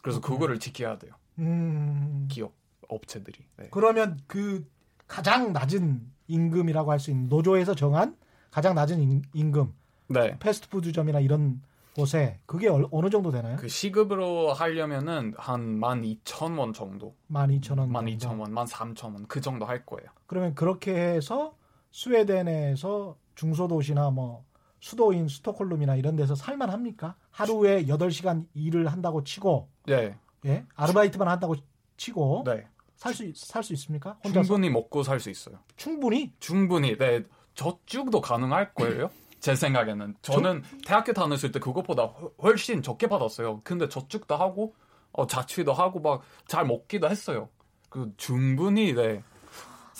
[0.01, 0.35] 그래서 그렇구나.
[0.39, 2.27] 그거를 지켜야 돼요 음.
[2.29, 2.53] 기업
[2.89, 3.39] 업체들이.
[3.57, 3.67] 네.
[3.71, 4.67] 그러면 그
[5.07, 8.15] 가장 낮은 임금이라고 할 수 있는 노조에서 정한
[8.51, 9.73] 가장 낮은 임- 임금
[10.07, 10.37] 네.
[10.39, 11.61] 패스트푸드점이나 이런
[11.95, 13.57] 곳에 그게 얼- 어느 정도 되나요?
[13.57, 17.15] 그 시급으로 하려면은 한 12,000원 정도.
[17.29, 17.89] 12,000원.
[17.91, 20.09] 12,000원, 13,000원 그 정도 할 거예요.
[20.25, 21.55] 그러면 그렇게 해서
[21.91, 24.43] 스웨덴에서 중소도시나 뭐
[24.85, 27.15] 수도인 스톡홀름이나 이런 데서 살만 합니까?
[27.29, 30.17] 하루에 8시간 일을 한다고 치고 네.
[30.45, 30.65] 예?
[30.75, 31.55] 아르바이트만 한다고
[31.97, 32.67] 치고 네.
[32.97, 34.17] 살수 살 수 있습니까?
[34.25, 35.59] 혼자서 충분히 먹고 살 수 있어요.
[35.77, 37.23] 충분히 충분히 네
[37.53, 39.09] 저축도 가능할 거예요.
[39.39, 43.61] 제 생각에는 저는 대학교 다녔을 때 그것보다 훨- 훨씬 적게 받았어요.
[43.63, 44.75] 근데 저축도 하고
[45.13, 47.49] 어, 자취도 하고 막 잘 먹기도 했어요.
[47.89, 49.23] 그 충분히 네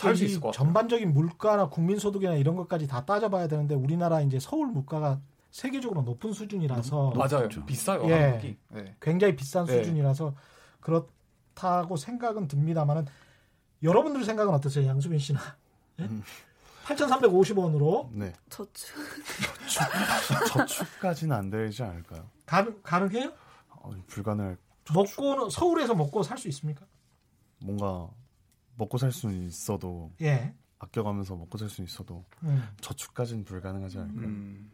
[0.01, 0.65] 살수이 있을 것 같아요.
[0.65, 5.19] 전반적인 물가나 국민소득이나 이런 것까지 다 따져봐야 되는데 우리나라 이제 서울 물가가
[5.51, 7.41] 세계적으로 높은 수준이라서 맞아요.
[7.43, 7.65] 높죠.
[7.65, 8.09] 비싸요.
[8.09, 8.57] 예.
[8.69, 8.95] 네.
[9.01, 9.77] 굉장히 비싼 네.
[9.77, 10.33] 수준이라서
[10.79, 13.05] 그렇다고 생각은 듭니다만은
[13.83, 15.39] 여러분들 생각은 어떠세요, 양수빈 씨나?
[15.99, 16.09] 예?
[16.85, 18.33] 8,350원으로 네.
[18.49, 18.95] 저축.
[20.53, 22.29] 저축 까지는 안 되지 않을까요?
[22.45, 23.31] 가능, 가능해요?
[23.69, 24.57] 어, 불가능할.
[24.93, 26.85] 먹고는 서울에서 먹고 살 수 있습니까?
[27.59, 28.09] 뭔가
[28.81, 30.55] 먹고 살 수는 있어도 예.
[30.79, 34.25] 아껴가면서 먹고 살 수는 있어도 음, 저축까지는 불가능하지 않을까요?
[34.25, 34.71] 음.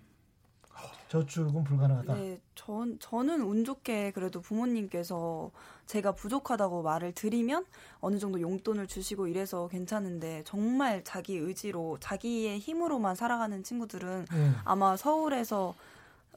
[1.10, 2.14] 저축은 불가능하다.
[2.16, 5.52] 네, 전, 저는 운 좋게 그래도 부모님께서
[5.86, 7.66] 제가 부족하다고 말을 드리면
[8.00, 14.56] 어느 정도 용돈을 주시고 이래서 괜찮은데 정말 자기 의지로 자기의 힘으로만 살아가는 친구들은 음.
[14.66, 15.74] 아마 서울에서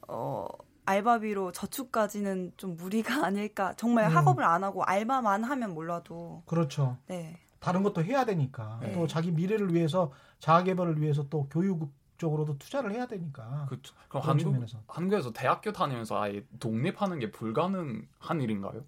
[0.07, 0.47] 어
[0.85, 3.73] 알바비로 저축까지는 좀 무리가 아닐까.
[3.77, 4.15] 정말 음.
[4.15, 6.97] 학업을 안 하고 알바만 하면 몰라도 그렇죠.
[7.07, 7.40] 네.
[7.61, 8.91] 다른 것도 해야 되니까 네.
[8.91, 13.93] 또 자기 미래를 위해서 자아 개발을 위해서 또 교육적으로도 투자를 해야 되니까 그렇죠.
[14.09, 14.79] 그럼 한국 측면에서.
[14.87, 18.83] 한국에서 대학교 다니면서 아예 독립하는 게 불가능한 일인가요?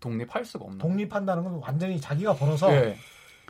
[0.00, 0.78] 독립할 수가 없나요?
[0.80, 2.96] 독립한다는 건 완전히 자기가 벌어서 네.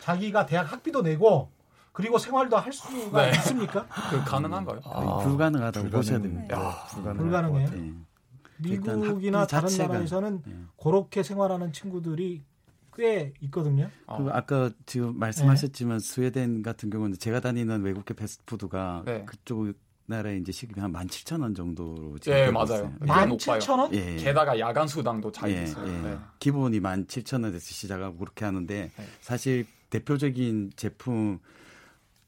[0.01, 1.51] 자기가 대학 학비도 내고
[1.91, 3.31] 그리고 생활도 할 수가 네.
[3.35, 3.85] 있습니까?
[4.09, 4.79] 그 가능한가요?
[4.79, 6.55] 거의 불가능하다고 보셔야 됩니다.
[6.55, 7.17] 야, 불가능할
[7.67, 7.95] 불가능해요?
[8.59, 10.55] 미국이나 다른 자체가- 나라에서는 예.
[10.81, 12.41] 그렇게 생활하는 친구들이
[12.95, 13.89] 꽤 있거든요.
[14.07, 14.17] 어.
[14.17, 19.23] 그리고 아까 지금 말씀하셨지만 스웨덴 같은 경우는 제가 다니는 외국계 패스트푸드가 네.
[19.25, 19.73] 그쪽
[20.07, 22.93] 나라에 이제 시급이 한 17,000원 정도로 지금 예, 맞아요.
[22.99, 23.07] 네.
[23.07, 23.59] 만 높아요.
[23.59, 23.93] 칠천 원?
[23.95, 24.13] 예.
[24.13, 24.17] 예.
[24.17, 25.87] 게다가 야간 수당도 잘 예, 있어요.
[25.87, 26.01] 예.
[26.01, 26.17] 네.
[26.39, 29.05] 기본이 17,000원에서 시작하고 그렇게 하는데 네.
[29.21, 31.39] 사실 대표적인 제품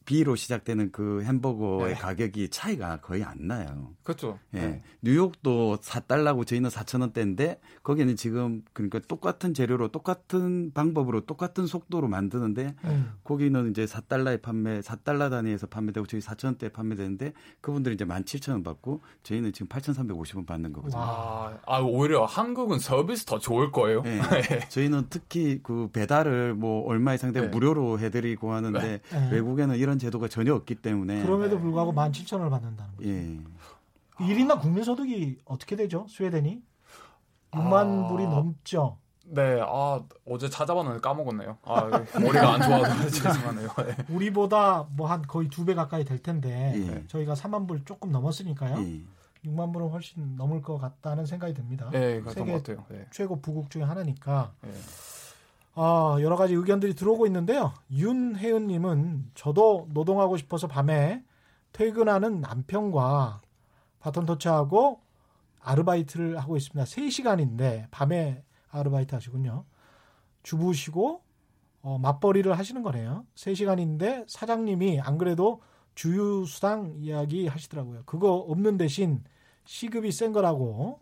[0.07, 1.99] B로 시작되는 그 햄버거의 네.
[1.99, 3.91] 가격이 차이가 거의 안 나요.
[4.03, 4.39] 그렇죠.
[4.53, 4.59] 예.
[4.59, 4.83] 네.
[5.01, 13.11] 뉴욕도 4달러고 저희는 4,000원대인데 거기는 지금 그러니까 똑같은 재료로 똑같은 방법으로 똑같은 속도로 만드는데 음.
[13.25, 19.51] 거기는 이제 4달러에 판매, 4달러 단위에서 판매되고 저희 4,000원대에 판매되는데 그분들이 이제 17,000원 받고 저희는
[19.51, 21.01] 지금 8,350원 받는 거거든요.
[21.01, 24.03] 아, 아, 오히려 한국은 서비스 더 좋을 거예요.
[24.05, 24.21] 예.
[24.69, 27.53] 저희는 특히 그 배달을 뭐 얼마 이상 되면 네.
[27.53, 29.29] 무료로 해드리고 하는데 네.
[29.33, 33.09] 외국에는 이런 제도가 전혀 없기 때문에 그럼에도 불구하고 만 칠천 원을 받는다는 거죠.
[33.09, 33.39] 예.
[34.19, 36.05] 1인당 국민소득이 어떻게 되죠?
[36.09, 36.61] 스웨덴이?
[37.51, 38.07] 6만 아.
[38.07, 38.97] 불이 넘죠.
[39.29, 41.57] 네, 아, 어제 찾아봤는데 까먹었네요.
[41.63, 41.83] 아,
[42.19, 43.67] 머리가 안 좋아서 죄송하네요.
[43.77, 43.95] 네.
[44.09, 47.07] 우리보다 뭐 한 거의 두 배 가까이 될 텐데 예.
[47.07, 48.77] 저희가 3만 불 조금 넘었으니까요.
[48.81, 49.01] 예.
[49.45, 51.89] 6만 불은 훨씬 넘을 것 같다는 생각이 듭니다.
[51.91, 52.85] 네, 그랬던 세계 것 같아요.
[52.89, 53.05] 네.
[53.11, 54.71] 최고 부국 중에 하나니까 네.
[55.79, 57.71] 아, 여러 가지 의견들이 들어오고 있는데요.
[57.91, 61.23] 윤혜은님은 저도 노동하고 싶어서 밤에
[61.71, 63.41] 퇴근하는 남편과
[63.99, 64.99] 바톤 터치하고
[65.61, 66.83] 아르바이트를 하고 있습니다.
[66.83, 69.65] 3시간인데 밤에 아르바이트 하시군요.
[70.41, 71.21] 주부시고
[71.83, 73.27] 어, 맞벌이를 하시는 거네요.
[73.35, 75.61] 3시간인데 사장님이 안 그래도
[75.93, 78.01] 주유수당 이야기 하시더라고요.
[78.07, 79.23] 그거 없는 대신
[79.65, 80.99] 시급이 센 거라고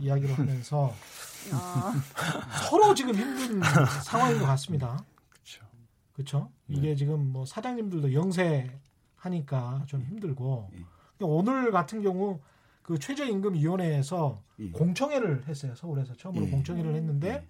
[0.00, 0.90] 이야기를 하면서 아,
[2.68, 3.60] 서로 지금 힘든
[4.02, 5.04] 상황인 것 같습니다.
[5.28, 5.66] 그렇죠.
[6.12, 6.50] 그렇죠?
[6.68, 8.70] 이게 지금 뭐 사장님들도 영세
[9.16, 10.84] 하니까 좀 힘들고 예.
[11.20, 12.40] 오늘 같은 경우
[12.82, 14.70] 그 최저임금위원회에서 예.
[14.70, 15.74] 공청회를 했어요.
[15.74, 16.50] 서울에서 처음으로 예.
[16.50, 17.48] 공청회를 했는데 예.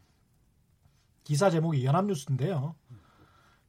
[1.25, 2.75] 기사 제목이 연합뉴스인데요.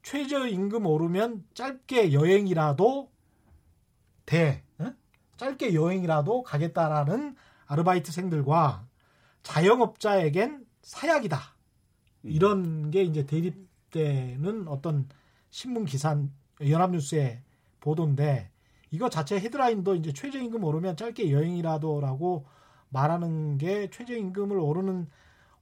[0.03, 3.11] 최저임금 오르면 짧게 여행이라도
[4.25, 4.63] 돼.
[4.79, 4.95] 응?
[5.35, 7.35] 짧게 여행이라도 가겠다라는
[7.65, 8.86] 아르바이트생들과
[9.47, 11.39] 자영업자에겐 사약이다.
[12.23, 15.07] 이런 게 이제 대립되는 어떤
[15.49, 16.21] 신문 기사
[16.59, 17.41] 연합뉴스의
[17.79, 18.51] 보도인데
[18.91, 22.45] 이거 자체 헤드라인도 이제 최저임금 오르면 짧게 여행이라도라고
[22.89, 25.07] 말하는 게 최저임금을 오르는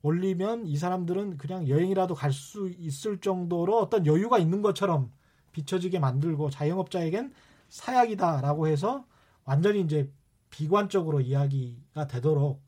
[0.02, 5.12] 올리면 이 사람들은 그냥 여행이라도 갈 수 있을 정도로 어떤 여유가 있는 것처럼
[5.52, 7.34] 비춰지게 만들고 자영업자에겐
[7.69, 9.06] 사약이다라고 해서
[9.43, 10.12] 완전히 이제
[10.50, 12.64] 비관적으로 이야기가 되도록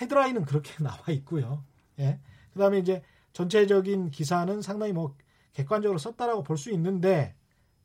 [0.00, 1.64] 헤드라인은 그렇게 나와 있고요.
[1.98, 2.18] 예.
[2.52, 5.14] 그다음에 이제 전체적인 기사는 상당히 뭐
[5.52, 7.34] 객관적으로 썼다라고 볼 수 있는데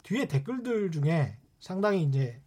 [0.04, 2.42] 뒤에 댓글들 중에 상당히 이제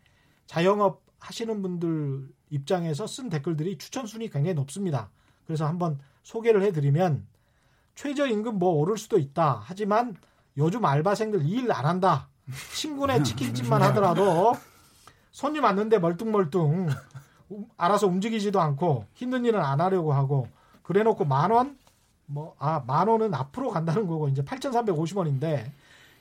[0.46, 5.10] 자영업 하시는 분들 입장에서 쓴 댓글들이 추천 순위 굉장히 높습니다.
[5.46, 7.26] 그래서 한번 소개를 해드리면
[7.94, 9.60] 최저임금 뭐 오를 수도 있다.
[9.64, 10.16] 하지만
[10.56, 12.28] 요즘 알바생들 일 안 한다.
[12.74, 14.54] 친구네 치킨집만 하더라도
[15.32, 16.88] 손님 왔는데 멀뚱멀뚱 음,
[17.76, 20.48] 알아서 움직이지도 않고 힘든 일은 안 하려고 하고
[20.82, 21.78] 그래놓고 만 원?
[22.26, 25.64] 뭐, 아, 만 원은 앞으로 간다는 거고 이제 8,350원인데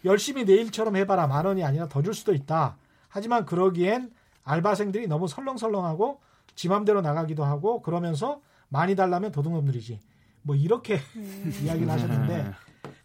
[0.06, 2.76] 열심히 내일처럼 해봐라 만 원이 아니라 더 줄 수도 있다.
[3.08, 4.12] 하지만 그러기엔
[4.44, 6.20] 알바생들이 너무 설렁설렁하고
[6.56, 10.00] 지 맘대로 나가기도 하고 그러면서 많이 달라면 도둑놈들이지.
[10.42, 11.00] 뭐 이렇게
[11.64, 12.52] 이야기를 하셨는데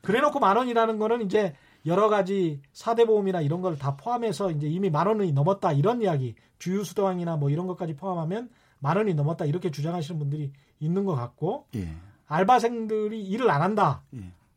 [0.02, 1.54] 그래놓고 만 원이라는 거는 이제
[1.86, 6.34] 여러 가지 사대 보험이나 이런 걸 다 포함해서 이제 이미 만 원이 넘었다 이런 이야기
[6.58, 11.88] 주유수도왕이나 뭐 이런 것까지 포함하면 만 원이 넘었다 이렇게 주장하시는 분들이 있는 것 같고 예.
[12.26, 13.62] 알바생들이 일을 안 예.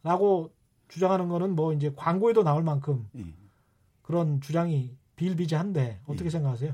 [0.03, 0.51] 한다라고
[0.87, 3.25] 주장하는 거는 뭐 이제 광고에도 나올 만큼 예.
[4.01, 6.29] 그런 주장이 비일비재한데 어떻게 예.
[6.29, 6.73] 생각하세요?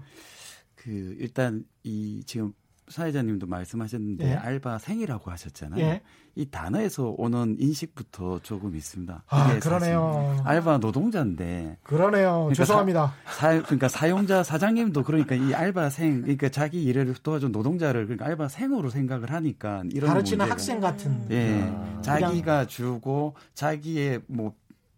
[0.75, 2.53] 그 일단 이 지금
[2.89, 4.33] 사회자님도 말씀하셨는데 예.
[4.33, 5.81] 알바생이라고 하셨잖아요.
[5.83, 6.01] 예.
[6.35, 9.23] 이 단어에서 오는 인식부터 조금 있습니다.
[9.27, 10.37] 아 그러네요.
[10.45, 12.31] 알바 노동자인데 그러네요.
[12.31, 13.13] 그러니까 죄송합니다.
[13.25, 19.31] 사, 그러니까 사용자 사장님도 그러니까 이 알바생 그러니까 자기 일을 도와준 노동자를 그러니까 알바생으로 생각을
[19.31, 21.25] 하니까 이런 가르치는 문제가 학생 같은.
[21.31, 22.01] 예 아.
[22.01, 24.53] 자기가 주고 자기의 뭐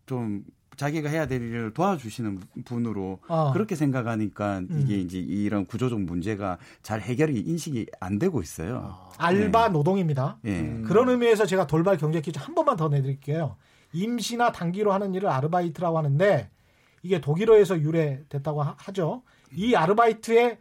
[0.10, 0.44] 좀
[0.80, 3.52] 자기가 해야 될 일을 도와주시는 분으로 어.
[3.52, 5.00] 그렇게 생각하니까 이게 음.
[5.02, 8.98] 이제 이런 구조적 문제가 잘 해결이 인식이 안 되고 있어요.
[9.18, 10.38] 알바 노동입니다.
[10.46, 10.58] 예.
[10.62, 10.86] 음.
[10.88, 13.58] 그런 의미에서 제가 돌발 경제 퀴즈 한 번만 더 내드릴게요.
[13.92, 16.50] 임시나 단기로 하는 일을 아르바이트라고 하는데
[17.04, 19.24] 이게 독일어에서 유래됐다고 하- 하죠.
[19.52, 20.60] 이 아르바이트의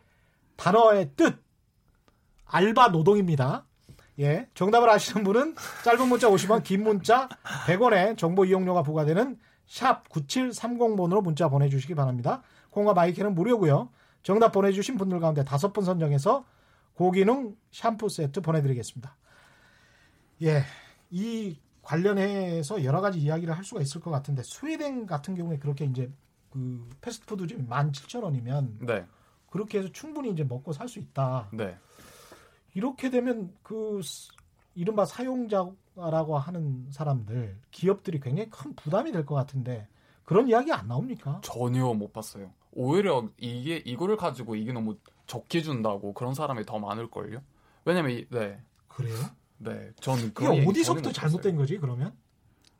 [0.56, 1.36] 단어의 뜻
[2.46, 3.66] 알바 노동입니다.
[4.18, 5.54] 예, 정답을 아시는 분은
[5.84, 7.28] 짧은 문자 50원, 긴 문자
[7.68, 12.42] 100원의 정보 이용료가 부과되는 샵 9730번으로 문자 보내주시기 바랍니다.
[12.70, 13.90] 콩과 마이크는 무료고요.
[14.22, 16.44] 정답 보내주신 분들 가운데 다섯 분 선정해서
[16.94, 19.14] 고기능 샴푸 세트 보내드리겠습니다.
[20.42, 20.62] 예,
[21.10, 26.10] 이 관련해서 여러 가지 이야기를 할 수가 있을 것 같은데 스웨덴 같은 경우에 그렇게 이제
[26.50, 29.06] 그 패스트푸드집이 17,000원이면 네,
[29.50, 31.48] 그렇게 해서 충분히 이제 먹고 살 수 있다.
[31.52, 31.76] 네.
[32.74, 34.30] 이렇게 되면 그 스-
[34.78, 39.88] 이른바 사용자라고 하는 사람들, 기업들이 굉장히 큰 부담이 될 것 같은데
[40.24, 41.40] 그런 이야기 안 나옵니까?
[41.42, 42.52] 전혀 못 봤어요.
[42.70, 47.40] 오히려 이게 이거를 가지고 이게 너무 적게 준다고 그런 사람이 더 많을 걸요.
[47.84, 49.16] 왜냐면 이, 네, 그래요?
[49.58, 51.56] 네, 저는 얘기 어디서부터 잘못된.
[51.56, 52.12] 거지 그러면?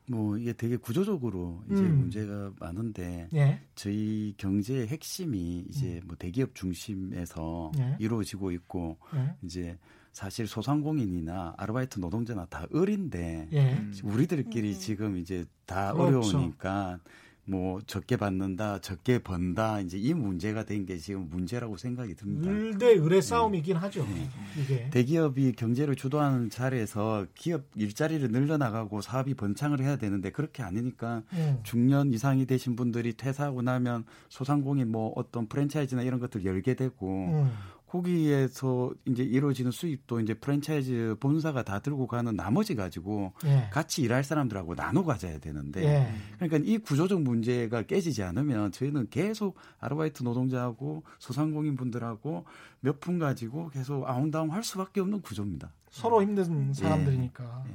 [0.07, 1.99] 뭐 이게 되게 구조적으로 이제 음.
[1.99, 7.95] 문제가 많은데 예, 저희 경제의 핵심이 이제 뭐 대기업 중심에서 네.
[7.99, 9.77] 이루어지고 있고 예, 이제
[10.11, 13.73] 사실 소상공인이나 아르바이트 노동자나 다 을인데 예.
[13.73, 13.93] 음.
[14.03, 14.79] 우리들끼리 음.
[14.79, 16.29] 지금 이제 다 그렇죠.
[16.29, 16.99] 어려우니까
[17.45, 22.47] 뭐 적게 받는다, 적게 번다 이제 이 문제가 된 게 지금 문제라고 생각이 듭니다.
[22.47, 24.03] 을대 을의 싸움이긴 하죠.
[24.05, 24.29] 네.
[24.61, 24.89] 이게.
[24.91, 31.59] 대기업이 경제를 주도하는 자리에서 기업 일자리를 늘려나가고 사업이 번창을 해야 되는데 그렇게 아니니까 음.
[31.63, 37.51] 중년 이상이 되신 분들이 퇴사하고 나면 소상공인 뭐 어떤 프랜차이즈나 이런 것들 열게 되고 음.
[37.89, 43.67] 거기에서 이제 이루어지는 수입도 이제 프랜차이즈 본사가 다 들고 가는 나머지 가지고 예.
[43.71, 46.13] 같이 일할 사람들하고 나눠 가져야 되는데 예.
[46.37, 52.45] 그러니까 이 구조적 문제가 깨지지 않으면 저희는 계속 아르바이트 노동자하고 소상공인 분들하고
[52.81, 55.71] 몇 푼 가지고 계속 아웅다웅 할 수밖에 없는 구조입니다.
[55.89, 57.63] 서로 힘든 사람들이니까.
[57.67, 57.71] 예.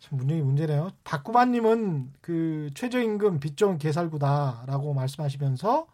[0.00, 0.90] 참 문제이 문제네요.
[1.02, 5.86] 다꾸마님은 그 최저임금 빚종 개살구다라고 말씀하시면서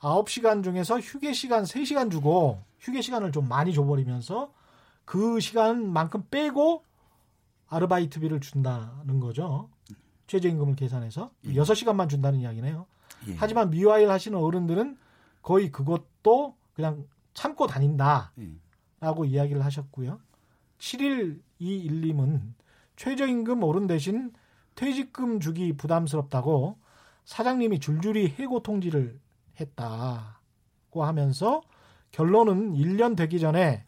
[0.00, 4.52] 9시간 중에서 휴게 시간 3시간 주고 휴게 시간을 좀 많이 줘버리면서
[5.04, 6.84] 그 시간만큼 빼고
[7.68, 9.70] 아르바이트비를 준다는 거죠.
[10.26, 11.54] 최저임금을 계산해서 예.
[11.54, 12.86] 6시간만 준다는 이야기네요.
[13.28, 13.34] 예.
[13.36, 14.98] 하지만 미화일 하시는 어른들은
[15.42, 19.28] 거의 그것도 그냥 참고 다닌다라고 예.
[19.28, 20.20] 이야기를 하셨고요.
[20.78, 22.52] 7121님은
[22.96, 24.32] 최저임금 오른 대신
[24.74, 26.78] 퇴직금 주기 부담스럽다고
[27.24, 29.20] 사장님이 줄줄이 해고 통지를
[29.60, 31.62] 했다고 하면서
[32.12, 33.84] 결론은 1년 되기 전에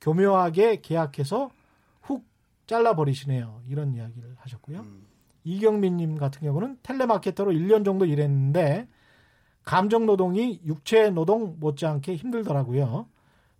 [0.00, 1.50] 교묘하게 계약해서
[2.02, 2.24] 훅
[2.66, 3.62] 잘라버리시네요.
[3.68, 4.86] 이런 이야기를 하셨고요.
[5.44, 8.88] 이경민님 같은 경우는 텔레마케터로 1년 정도 일했는데
[9.64, 13.06] 감정 노동이 육체 노동 못지않게 힘들더라고요.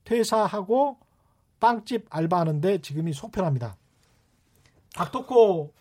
[0.05, 0.99] 퇴사하고
[1.61, 3.77] 빵집 알바하는데 지금이 속편합니다.
[4.95, 5.73] 박토코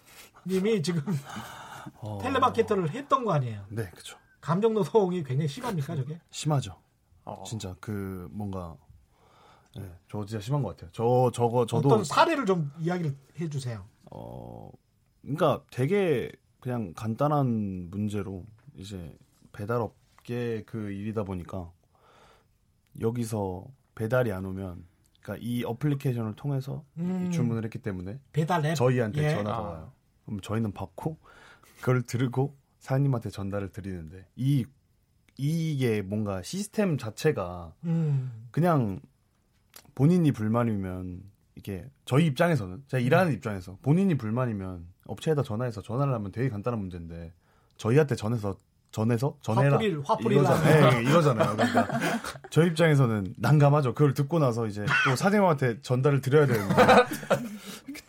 [0.47, 1.01] 님이 지금
[2.01, 3.65] 어, 텔레마케터를 했던 거 아니에요.
[3.69, 4.17] 네, 그죠.
[4.39, 6.19] 감정 노동이 굉장히 심합니까, 저게?
[6.29, 6.80] 심하죠.
[7.25, 7.43] 어.
[7.45, 8.77] 진짜 그 뭔가
[9.75, 10.89] 네, 저 진짜 심한 것 같아요.
[10.91, 13.85] 저 저거 저도 어떤 사례를 좀 이야기를 해 주세요.
[14.11, 14.69] 어
[15.21, 19.15] 그러니까 되게 그냥 간단한 문제로 이제
[19.53, 21.71] 배달업계 그 일이다 보니까
[22.99, 24.85] 여기서 배달이 안 오면
[25.21, 27.27] 그러니까 이 어플리케이션을 통해서 음.
[27.27, 28.75] 이 주문을 했기 때문에 배달 앱.
[28.75, 29.29] 저희한테 예.
[29.35, 29.61] 전화가 아.
[29.61, 29.93] 와요.
[30.25, 31.17] 그럼 저희는 받고
[31.79, 34.65] 그걸 들고 사장님한테 전달을 드리는데 이
[35.43, 38.31] 이게 뭔가 시스템 자체가 음.
[38.51, 38.99] 그냥
[39.95, 41.23] 본인이 불만이면
[41.55, 43.05] 이게 저희 입장에서는 제가 음.
[43.05, 47.33] 일하는 입장에서 본인이 불만이면 업체에다 전화해서 전화를 하면 되게 간단한 문제인데
[47.77, 48.55] 저희한테 전해서
[48.91, 50.85] 전해서 전해라 화풀이를 이거잖아요.
[50.85, 51.03] 하면.
[51.03, 51.55] 네, 이거잖아요.
[51.55, 51.87] 그러니까
[52.51, 53.95] 저희 입장에서는 난감하죠.
[53.95, 56.75] 그걸 듣고 나서 이제 또 사장님한테 전달을 드려야 되는데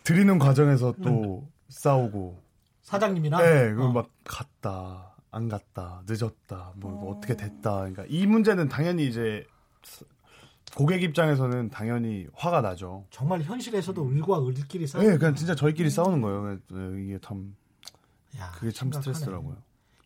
[0.03, 2.43] 드리는 과정에서 또 싸우고
[2.83, 3.91] 사장님이나 네, 그걸 어.
[3.91, 7.77] 막 갔다, 안 갔다, 늦었다, 뭐, 뭐 어떻게 됐다.
[7.79, 9.45] 그러니까 이 문제는 당연히 이제
[10.75, 13.05] 고객 입장에서는 당연히 화가 나죠.
[13.09, 15.01] 정말 현실에서도 을과 을끼리 싸우.
[15.01, 16.59] 네, 그냥 진짜 저희끼리 싸우는 거예요.
[16.69, 17.55] 네, 이게 참
[18.37, 19.01] 야, 그게 참 심각하네.
[19.01, 19.57] 스트레스더라고요.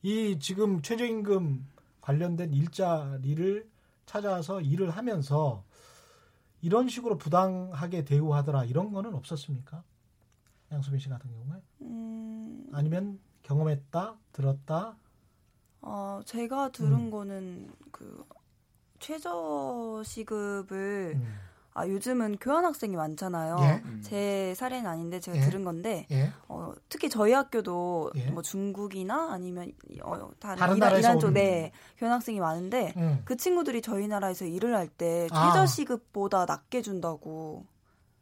[0.04, 1.68] 이 지금 최저임금
[2.00, 3.68] 관련된 일자리를
[4.06, 5.66] 찾아서 일을 하면서
[6.62, 9.84] 이런 식으로 부당하게 대우하더라 이런 거는 없었습니까?
[10.72, 14.96] 양수빈 씨 같은 경우에 음, 아니면 경험했다 들었다
[15.90, 17.12] 어, 제가 들은 음.
[17.12, 18.26] 거는 그
[19.00, 21.40] 최저 시급을 음.
[21.74, 23.58] 아 요즘은 교환 학생이 많잖아요.
[23.62, 24.02] 예?
[24.02, 25.42] 제 사례는 아닌데 제가 예.
[25.42, 28.32] 들은 건데 예 어, 특히 저희 학교도 예.
[28.32, 29.72] 뭐 중국이나 아니면
[30.02, 33.22] 어, 다른, 다른 이란, 이란 쪽 오는 네, 교환 학생이 많은데 음.
[33.26, 35.52] 그 친구들이 저희 나라에서 일을 할때 아.
[35.52, 37.66] 최저 시급보다 낮게 준다고.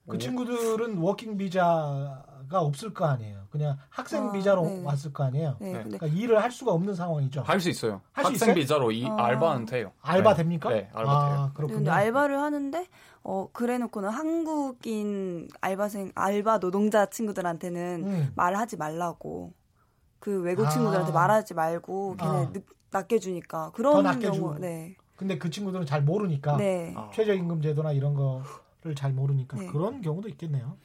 [0.07, 3.45] 그 친구들은 working 비자가 없을 거 아니에요.
[3.49, 4.81] 그냥 학생 아, 비자로 네.
[4.83, 5.55] 왔을 거 아니에요.
[5.59, 5.83] 네, 네.
[5.83, 7.41] 그러니까 일을 할 수가 없는 상황이죠.
[7.41, 8.01] 할 수 있어요.
[8.11, 8.55] 할 수 학생 있어요?
[8.55, 9.15] 비자로 이 아.
[9.17, 9.91] 알바는 돼요.
[10.01, 10.37] 알바 네.
[10.43, 10.69] 됩니까?
[10.69, 11.51] 네, 알바 아, 돼요.
[11.55, 11.77] 그렇군요.
[11.77, 12.87] 근데 알바를 하는데
[13.23, 18.31] 어 그래놓고는 한국인 알바생 알바 노동자 친구들한테는 음.
[18.35, 19.53] 말하지 말라고
[20.19, 20.69] 그 외국 아.
[20.69, 22.49] 친구들한테 말하지 말고 걔네 아.
[22.51, 24.55] 늦, 낮게 주니까 더 그런 경우.
[24.59, 26.93] 네 근데 그 친구들은 잘 모르니까 네.
[26.97, 27.09] 아.
[27.13, 28.43] 최저임금 제도나 이런 거를
[28.93, 29.67] 잘 모르니까 네.
[29.67, 30.77] 그런 경우도 있겠네요.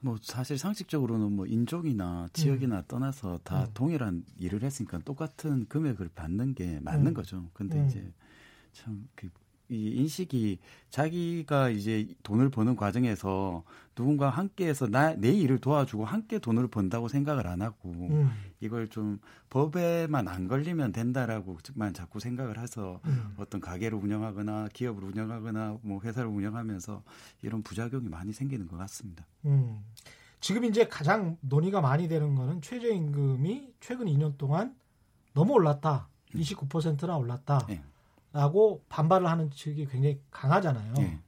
[0.00, 3.70] 뭐 사실 상식적으로는 뭐 인종이나 지역이나 떠나서 다 음.
[3.74, 7.14] 동일한 일을 했으니까 똑같은 금액을 받는 게 맞는 음.
[7.14, 7.48] 거죠.
[7.52, 7.86] 근데 음.
[7.86, 8.12] 이제
[8.72, 9.28] 참 그
[9.68, 10.58] 이 인식이
[10.90, 17.46] 자기가 이제 돈을 버는 과정에서 누군가 함께해서 나 내 일을 도와주고 함께 돈을 번다고 생각을
[17.46, 18.30] 안 하고 음.
[18.60, 19.18] 이걸 좀
[19.50, 23.34] 법에만 안 걸리면 된다라고만 자꾸 생각을 해서 음.
[23.38, 27.02] 어떤 가게를 운영하거나 기업을 운영하거나 뭐 회사를 운영하면서
[27.42, 29.26] 이런 부작용이 많이 생기는 것 같습니다.
[29.46, 29.80] 음.
[30.40, 34.76] 지금 이제 가장 논의가 많이 되는 거는 최저임금이 최근 2년 동안
[35.32, 36.08] 너무 올랐다.
[36.34, 37.66] 29%나 올랐다.
[37.70, 37.80] 예.
[38.32, 40.94] 라고 반발을 하는 측이 굉장히 강하잖아요.
[40.98, 41.18] 예.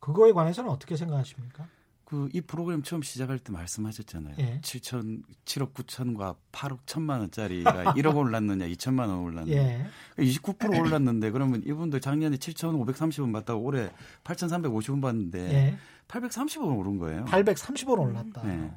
[0.00, 1.66] 그거에 관해서는 어떻게 생각하십니까?
[2.04, 4.34] 그 이 프로그램 처음 시작할 때 말씀하셨잖아요.
[4.38, 4.60] 예.
[4.60, 9.56] 7천, 7억 9천과 8억 1천만 원짜리가 1억 올랐느냐, 2천만 원 올랐느냐.
[9.56, 9.86] 예.
[10.18, 13.90] 29% 올랐는데 그러면 이분들 작년에 7,530원 받다가 올해
[14.24, 15.76] 8,350원 받는데 예.
[16.08, 17.24] 830원 오른 거예요.
[17.26, 18.42] 830원 올랐다.
[18.42, 18.70] 네.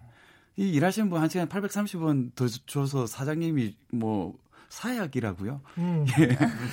[0.57, 4.37] 이 일하시는 분 한 시간 830원 더 줘서 사장님이 뭐
[4.69, 5.61] 사약이라고요?
[5.77, 6.05] 음.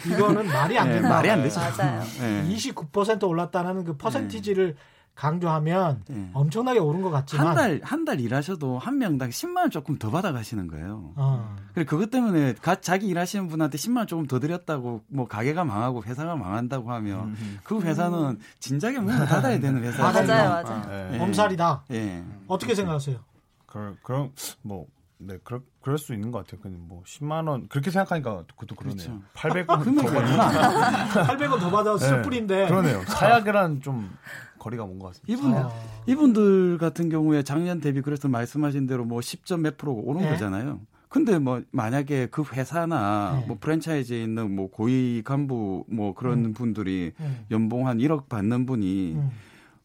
[0.06, 1.08] 이거는 말이 안 네, 된다.
[1.08, 1.60] 말이 안 되죠.
[1.60, 2.02] 맞아요.
[2.20, 2.46] 네.
[2.48, 4.76] 29% 올랐다는 그 퍼센티지를
[5.14, 6.30] 강조하면 네.
[6.32, 10.10] 엄청나게 오른 것 같지만 한 달, 한 달 일하셔도 한 명당 10만 원 조금 더
[10.10, 11.12] 받아 가시는 거예요.
[11.16, 11.54] 어.
[11.74, 16.02] 그래 그것 때문에 가, 자기 일하시는 분한테 10만 원 조금 더 드렸다고 뭐 가게가 망하고
[16.04, 20.02] 회사가 망한다고 하면 그 회사는 진작에 문을 닫아야 되는 회사예요.
[20.12, 20.88] 맞아요, 맞아요, 맞아요.
[21.10, 21.16] 네.
[21.16, 21.20] 예.
[21.20, 21.84] 엄살이다.
[21.90, 22.24] 예.
[22.46, 23.18] 어떻게 생각하세요?
[23.66, 24.86] 그, 그럼 뭐
[25.18, 26.60] 네, 그럴, 그럴 수 있는 것 같아요.
[26.60, 28.96] 그냥 뭐 10만 원 그렇게 생각하니까 그것도 그러네요.
[28.96, 29.22] 그렇죠.
[29.34, 32.68] 800원 그러면 더 받는 800원 더 받았을 네, 뿐인데.
[32.68, 33.02] 그러네요.
[33.06, 34.10] 사약이랑 좀
[34.58, 35.32] 거리가 먼 것 같습니다.
[35.32, 35.70] 이분 아.
[36.06, 40.30] 이분들 같은 경우에 작년 대비 그래서 말씀하신 대로 뭐 10점 몇 프로가 오른 네.
[40.30, 40.80] 거잖아요.
[41.08, 43.46] 근데 뭐 만약에 그 회사나 네.
[43.46, 46.52] 뭐 프랜차이즈에 있는 뭐 고위 간부 뭐 그런 음.
[46.54, 47.44] 분들이 음.
[47.50, 49.30] 연봉 한 1억 받는 분이 음.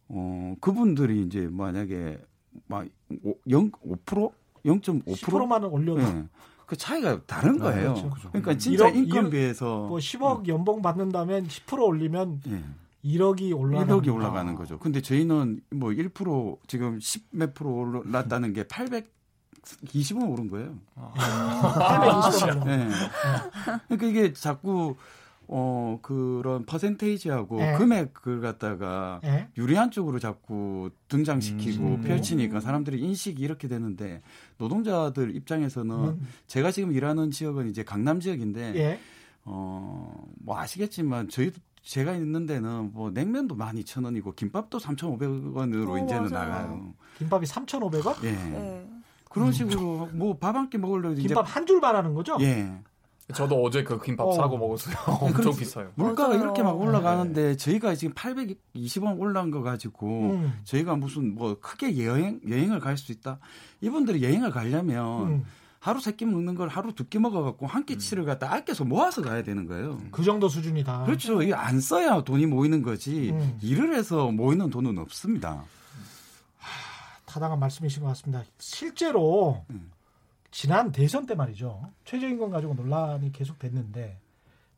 [0.09, 2.17] 어 그분들이 이제 만약에
[2.67, 2.85] 막
[3.49, 4.31] 0, 5%
[4.67, 6.23] 0.5% 10%만 올려도 예.
[6.65, 7.93] 그 차이가 다른 아, 거예요.
[7.93, 8.29] 그렇죠.
[8.29, 12.63] 그러니까 진짜 일억- 인건 일억- 비해서 뭐 10억 연봉 받는다면 10% 올리면 예.
[13.05, 14.77] 1억이 올라가는 1억이 올라가는 거죠.
[14.79, 20.75] 근데 저희는 뭐 1% 지금 10몇 프로 올랐다는 게 820원 오른 거예요.
[21.15, 22.67] 820원.
[22.67, 22.89] 예.
[23.87, 24.95] 그러니까 이게 자꾸
[25.49, 27.73] 어 그런 퍼센테이지하고 예.
[27.77, 29.47] 금액을 갖다가 예.
[29.57, 32.01] 유리한 쪽으로 자꾸 등장시키고 음.
[32.01, 34.21] 펼치니까 사람들이 인식이 이렇게 되는데
[34.57, 36.27] 노동자들 입장에서는 음.
[36.47, 38.99] 제가 지금 일하는 지역은 이제 강남 지역인데 예.
[39.45, 46.49] 어뭐 아시겠지만 저희도 제가 있는 데는 뭐 냉면도 12,000원이고 김밥도 3,500원으로 어, 이제는 맞아요.
[46.49, 46.93] 나가요.
[47.17, 48.21] 김밥이 3,500원?
[48.25, 48.31] 예.
[48.33, 48.87] 네.
[49.29, 52.37] 그런 식으로 뭐 밥 한 끼 먹으려고 이제 김밥 한줄 말하는 거죠?
[52.41, 52.69] 예.
[53.33, 54.31] 저도 어제 그 김밥 어.
[54.33, 54.95] 사고 먹었어요.
[55.19, 55.91] 엄청 비싸요.
[55.95, 56.41] 물가가 맞아요.
[56.43, 60.59] 이렇게 막 올라가는데 저희가 지금 820원 올라간 거 가지고 음.
[60.63, 63.39] 저희가 무슨 뭐 크게 여행 여행을 갈 수 있다.
[63.81, 65.45] 이분들이 여행을 가려면 음.
[65.79, 69.43] 하루 세 끼 먹는 걸 하루 두 끼 먹어갖고 한 끼치를 갖다 아껴서 모아서 가야
[69.43, 69.99] 되는 거예요.
[70.11, 71.03] 그 정도 수준이다.
[71.03, 71.41] 그렇죠.
[71.41, 73.31] 이거 안 써야 돈이 모이는 거지.
[73.31, 73.57] 음.
[73.61, 75.63] 일을 해서 모이는 돈은 없습니다.
[77.25, 78.43] 타당한 말씀이신 것 같습니다.
[78.57, 79.91] 실제로 음.
[80.51, 81.91] 지난 대선 때 말이죠.
[82.05, 84.19] 최저임금 가지고 논란이 계속 됐는데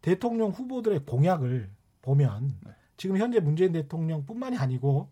[0.01, 1.69] 대통령 후보들의 공약을
[2.01, 2.71] 보면 네.
[2.97, 5.10] 지금 현재 문재인 대통령뿐만이 아니고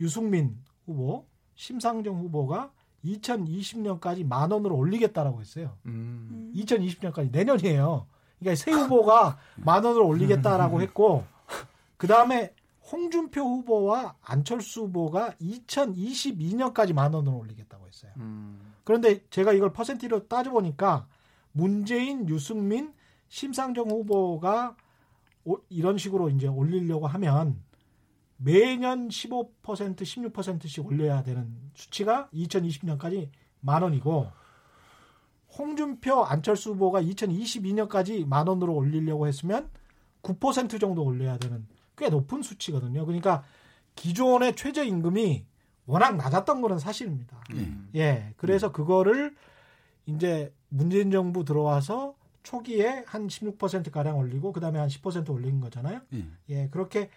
[0.00, 2.72] 유승민 후보, 심상정 후보가
[3.04, 5.76] 2020년까지 만 원으로 올리겠다라고 했어요.
[5.86, 6.52] 음.
[6.54, 8.06] 2020년까지 내년이에요.
[8.38, 11.24] 그러니까 새 후보가 만 원으로 올리겠다라고 했고
[11.96, 12.52] 그 다음에
[12.90, 18.12] 홍준표 후보와 안철수 후보가 2022년까지 만 원으로 올리겠다고 했어요.
[18.16, 18.65] 음.
[18.86, 21.08] 그런데 제가 이걸 퍼센티로 따져보니까
[21.50, 22.94] 문재인, 유승민,
[23.26, 24.76] 심상정 후보가
[25.44, 27.60] 오- 이런 식으로 이제 올리려고 하면
[28.36, 29.50] 매년 15%
[29.96, 34.28] 16%씩 올려야 되는 수치가 2020년까지 만 원이고
[35.58, 39.68] 홍준표, 안철수 후보가 2022년까지 만 원으로 올리려고 했으면
[40.22, 43.04] 9% 정도 올려야 되는 꽤 높은 수치거든요.
[43.04, 43.42] 그러니까
[43.96, 45.44] 기존의 최저임금이
[45.86, 47.36] 워낙 낮았던 거는 사실입니다.
[47.52, 47.88] 음.
[47.94, 48.32] 예.
[48.36, 49.34] 그래서 그거를
[50.06, 56.00] 이제 문재인 정부 들어와서 초기에 한 16% 가량 올리고 그다음에 한 10% 올린 거잖아요.
[56.14, 56.26] 예.
[56.50, 56.68] 예.
[56.70, 57.10] 그렇게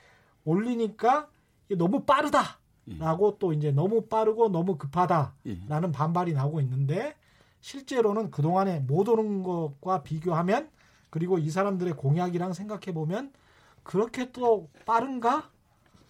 [0.45, 1.27] 올리니까
[1.67, 5.91] 이게 너무 빠르다라고 또 이제 너무 빠르고 너무 급하다라는 예.
[5.91, 7.15] 반발이 나오고 있는데
[7.61, 10.69] 실제로는 그동안에 못 오른 것과 비교하면
[11.09, 13.33] 그리고 이 사람들의 공약이랑 생각해 보면
[13.83, 15.49] 그렇게 또 빠른가?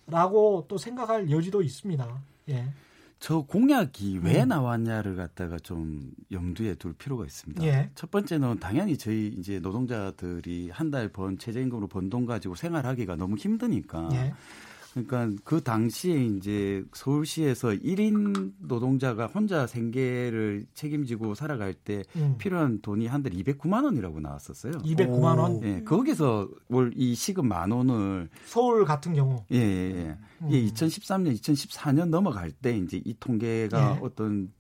[0.08, 2.22] 라고 또 생각할 여지도 있습니다.
[2.50, 2.66] 예.
[3.20, 4.48] 저 공약이 왜 음.
[4.48, 7.64] 나왔냐를 갖다가 좀 염두에 둘 필요가 있습니다.
[7.66, 7.90] 예.
[7.94, 13.36] 첫 번째는 당연히 저희 이제 노동자들이 한 달 번 최저임금으로 번 돈 가지고 생활하기가 너무
[13.36, 14.10] 힘드니까.
[14.14, 14.34] 예.
[14.94, 22.36] 그러니까 그 당시에 이제 서울시에서 1인 노동자가 혼자 생계를 책임지고 살아갈 때 음.
[22.38, 24.74] 필요한 돈이 한달 209만 원이라고 나왔었어요.
[24.74, 25.64] 209만 원.
[25.64, 29.44] 예, 거기서 월 이 시급 만 원을 서울 같은 경우.
[29.52, 30.18] 예, 예, 예.
[30.42, 30.48] 음.
[30.50, 34.00] 이게 2013년, 2014년 넘어갈 때 이제 이 통계가 예.
[34.02, 34.52] 어떤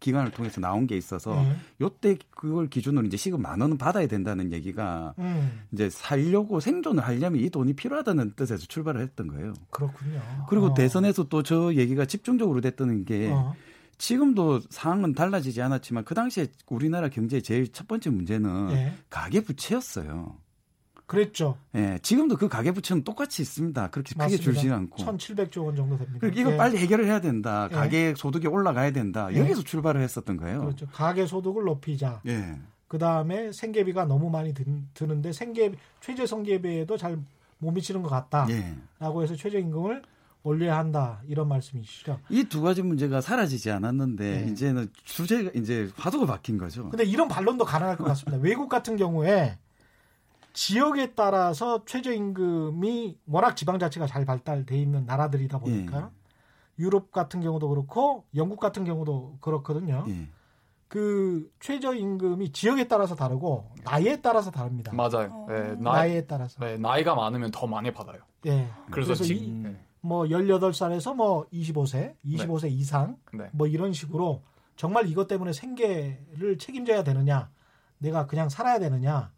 [0.00, 1.56] 기- 기관을 통해서 나온 게 있어서 예.
[1.80, 7.40] 요때 그걸 기준으로 이제 시급 만 원은 받아야 된다는 얘기가 음, 이제 살려고 생존을 하려면
[7.40, 9.52] 이 돈이 필요하다는 뜻에서 출발을 했던 거예요.
[9.70, 10.20] 그렇군요.
[10.48, 10.74] 그리고 어.
[10.74, 13.54] 대선에서 또 저 얘기가 집중적으로 됐던 게 어.
[13.98, 18.94] 지금도 상황은 달라지지 않았지만 그 당시에 우리나라 경제의 제일 첫 번째 문제는 예.
[19.10, 20.36] 가계 부채였어요.
[21.10, 21.58] 그랬죠.
[21.74, 23.90] 예, 지금도 그 가계 부채는 똑같이 있습니다.
[23.90, 24.44] 그렇게 크게 맞습니다.
[24.44, 24.96] 줄지는 않고.
[25.04, 26.18] 1,700조 원 정도 됩니다.
[26.20, 26.56] 그러니까 이거 예.
[26.56, 27.68] 빨리 해결을 해야 된다.
[27.70, 27.74] 예.
[27.74, 29.28] 가계 소득이 올라가야 된다.
[29.32, 29.38] 예.
[29.40, 30.60] 여기서 출발을 했었던 거예요.
[30.60, 30.86] 그렇죠.
[30.92, 32.20] 가계 소득을 높이자.
[32.26, 32.58] 예.
[32.86, 37.18] 그 다음에 생계비가 너무 많이 드, 드는데 생계 최저 생계비에도 잘
[37.62, 39.22] 못 미치는 것 같다라고 예.
[39.22, 40.00] 해서 최저임금을
[40.44, 42.18] 올려야 한다 이런 말씀이시죠.
[42.30, 44.50] 이 두 가지 문제가 사라지지 않았는데 예.
[44.50, 46.88] 이제는 주제가 이제 화두가 바뀐 거죠.
[46.88, 48.42] 근데 이런 반론도 가능할 것 같습니다.
[48.42, 49.58] 외국 같은 경우에
[50.52, 56.10] 지역에 따라서 최저임금이 워낙 지방자치가 잘 발달돼 있는 나라들이다 보니까
[56.78, 60.04] 유럽 같은 경우도 그렇고 영국 같은 경우도 그렇거든요.
[60.08, 60.28] 예.
[60.88, 64.92] 그 최저임금이 지역에 따라서 다르고 나이에 따라서 다릅니다.
[64.92, 65.30] 맞아요.
[65.32, 65.46] 어.
[65.48, 66.58] 네, 나이, 나이 에 따라서.
[66.64, 68.18] 네, 나이가 많으면 더 많이 받아요.
[68.46, 68.68] 예.
[68.90, 69.76] 그래서, 그래서 지, 이- 네.
[70.00, 73.50] 뭐 18살에서 뭐 25세, 25세 이상 네.
[73.52, 74.42] 뭐 이런 식으로
[74.74, 77.50] 정말 이것 때문에 생계를 책임져야 되느냐,
[77.98, 79.30] 내가 그냥 살아야 되느냐,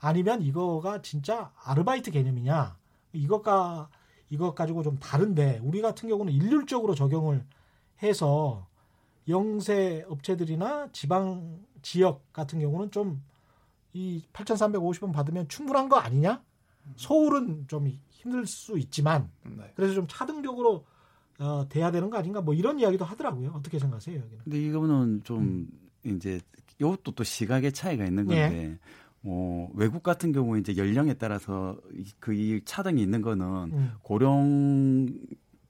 [0.00, 2.76] 아니면 이거가 진짜 아르바이트 개념이냐,
[3.12, 3.88] 이것과
[4.30, 7.44] 이것 가지고 좀 다른데 우리 같은 경우는 일률적으로 적용을
[8.02, 8.66] 해서
[9.28, 13.22] 영세 업체들이나 지방 지역 같은 경우는 좀
[13.92, 16.42] 이 8,350원 받으면 충분한 거 아니냐?
[16.96, 19.72] 서울은 좀 힘들 수 있지만 네.
[19.74, 20.84] 그래서 좀 차등적으로
[21.38, 22.40] 어, 돼야 되는 거 아닌가?
[22.40, 23.52] 뭐 이런 이야기도 하더라고요.
[23.54, 24.44] 어떻게 생각하세요, 여기는?
[24.44, 25.68] 근데 이거는 좀
[26.04, 26.40] 이제
[26.78, 28.78] 이것도 또 시각의 차이가 있는 건데
[29.24, 31.78] 어, 외국 같은 경우 이제 연령에 따라서
[32.20, 33.90] 그이 차등이 있는 거는 음.
[34.02, 35.08] 고령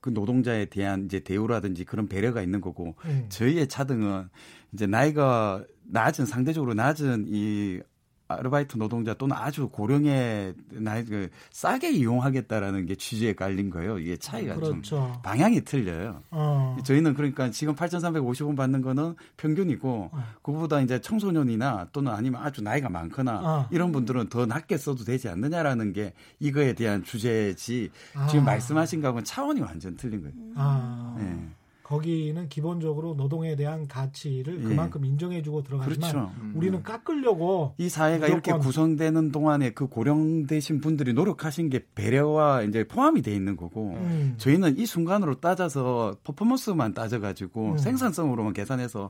[0.00, 3.26] 그 노동자에 대한 이제 대우라든지 그런 배려가 있는 거고 음.
[3.28, 4.28] 저희의 차등은
[4.72, 7.80] 이제 나이가 낮은 상대적으로 낮은 이
[8.28, 13.98] 아르바이트 노동자 또는 아주 고령의 나이 그 싸게 이용하겠다라는 게 취지에 깔린 거예요.
[13.98, 15.18] 이게 차이가 좀 그렇죠.
[15.24, 16.22] 방향이 틀려요.
[16.30, 16.76] 어.
[16.84, 20.24] 저희는 그러니까 지금 8,350원 받는 거는 평균이고 어.
[20.42, 23.68] 그거보다 이제 청소년이나 또는 아니면 아주 나이가 많거나 어.
[23.70, 28.26] 이런 분들은 더 낮게 써도 되지 않느냐라는 게 이거에 대한 주제지 아.
[28.26, 30.34] 지금 말씀하신 거하고는 차원이 완전 틀린 거예요.
[30.54, 31.16] 아.
[31.18, 31.48] 네.
[31.88, 34.62] 거기는 기본적으로 노동에 대한 가치를 예.
[34.62, 36.32] 그만큼 인정해주고 들어가지만 그렇죠.
[36.54, 43.22] 우리는 깎으려고 이 사회가 이렇게 구성되는 동안에 그 고령되신 분들이 노력하신 게 배려와 이제 포함이
[43.22, 44.34] 돼 있는 거고 음.
[44.36, 47.78] 저희는 이 순간으로 따져서 퍼포먼스만 따져가지고 음.
[47.78, 49.08] 생산성으로만 계산해서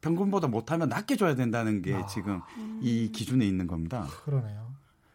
[0.00, 2.06] 평균보다 못하면 낮게 줘야 된다는 게 아.
[2.06, 2.40] 지금
[2.80, 4.06] 이 기준에 있는 겁니다.
[4.24, 4.70] 그러네요.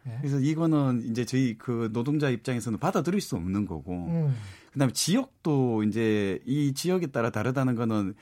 [0.07, 0.17] 예.
[0.17, 4.35] 그래서 이거는 이제 저희 그 노동자 입장에서는 받아들일 수 없는 거고 음.
[4.75, 8.13] 그다음에 지역도 이제 이 지역에 따라 다르다는 거는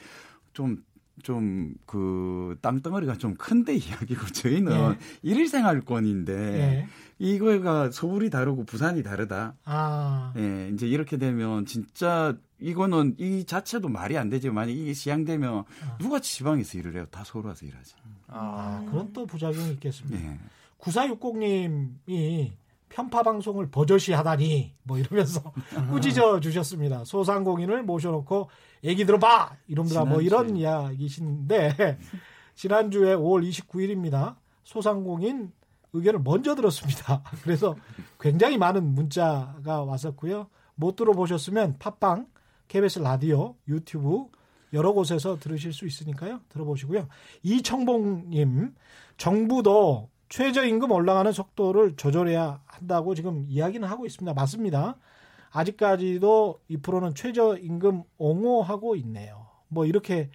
[0.53, 0.83] 좀
[1.21, 4.97] 좀 그 땅덩어리가 좀 큰데 이야기고 저희는 예.
[5.21, 6.87] 일일 생활권인데 예.
[7.19, 9.55] 이거가 서울이 다르고 부산이 다르다.
[9.63, 10.33] 아.
[10.37, 15.65] 예, 이제 이렇게 되면 진짜 이거는 이 자체도 말이 안 되지만 만약 이게 시행되면
[15.99, 17.05] 누가 지방에서 일을 해요?
[17.11, 17.93] 다 서울 와서 일하지.
[18.27, 20.19] 아, 그런 또 부작용이 있겠습니다.
[20.19, 20.39] 예.
[20.79, 22.51] 9460님이
[22.93, 25.41] 편파 방송을 버젓이 하다니 뭐 이러면서
[25.89, 27.03] 꾸짖어 주셨습니다.
[27.05, 28.49] 소상공인을 모셔놓고
[28.83, 31.97] 얘기 들어봐 이놈들아 뭐 이런 이야기신데
[32.55, 34.35] 지난주에 5월 29일입니다.
[34.63, 35.51] 소상공인
[35.93, 37.23] 의견을 먼저 들었습니다.
[37.43, 37.75] 그래서
[38.19, 40.47] 굉장히 많은 문자가 왔었고요.
[40.75, 42.27] 못 들어보셨으면 팟빵,
[42.67, 44.25] KBS 라디오, 유튜브
[44.71, 46.41] 여러 곳에서 들으실 수 있으니까요.
[46.49, 47.07] 들어보시고요.
[47.43, 48.73] 이청봉님,
[49.17, 54.33] 정부도 최저임금 올라가는 속도를 조절해야 한다고 지금 이야기는 하고 있습니다.
[54.33, 54.97] 맞습니다.
[55.51, 59.45] 아직까지도 2%는 최저임금 옹호하고 있네요.
[59.67, 60.31] 뭐 이렇게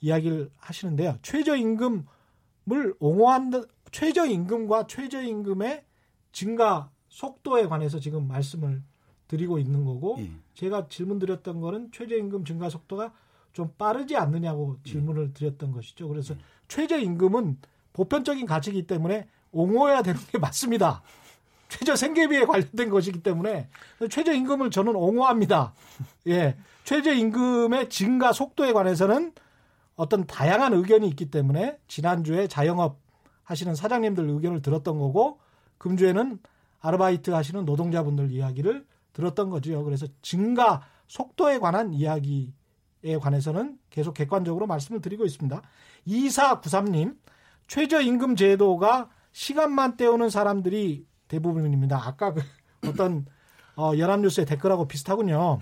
[0.00, 1.16] 이야기를 하시는데요.
[1.22, 2.04] 최저임금을
[2.98, 3.62] 옹호한다,
[3.92, 5.84] 최저임금과 최저임금의
[6.32, 8.82] 증가 속도에 관해서 지금 말씀을
[9.28, 10.30] 드리고 있는 거고 예.
[10.52, 13.14] 제가 질문 드렸던 거는 최저임금 증가 속도가
[13.54, 16.08] 좀 빠르지 않느냐고 질문을 드렸던 것이죠.
[16.08, 16.34] 그래서
[16.68, 17.56] 최저임금은
[17.94, 21.02] 보편적인 가치이기 때문에 옹호해야 되는 게 맞습니다.
[21.68, 23.68] 최저 생계비에 관련된 것이기 때문에
[24.10, 25.72] 최저 임금을 저는 옹호합니다.
[26.28, 26.56] 예.
[26.84, 29.32] 최저 임금의 증가 속도에 관해서는
[29.96, 32.98] 어떤 다양한 의견이 있기 때문에 지난주에 자영업
[33.44, 35.38] 하시는 사장님들 의견을 들었던 거고
[35.78, 36.38] 금주에는
[36.80, 39.82] 아르바이트 하시는 노동자분들 이야기를 들었던 거죠.
[39.84, 45.62] 그래서 증가 속도에 관한 이야기에 관해서는 계속 객관적으로 말씀을 드리고 있습니다.
[46.06, 47.16] 2493님,
[47.66, 52.00] 최저임금 제도가 시간만 때우는 사람들이 대부분입니다.
[52.06, 52.42] 아까 그
[52.86, 53.26] 어떤
[53.76, 55.60] 어, 연합뉴스의 댓글하고 비슷하군요.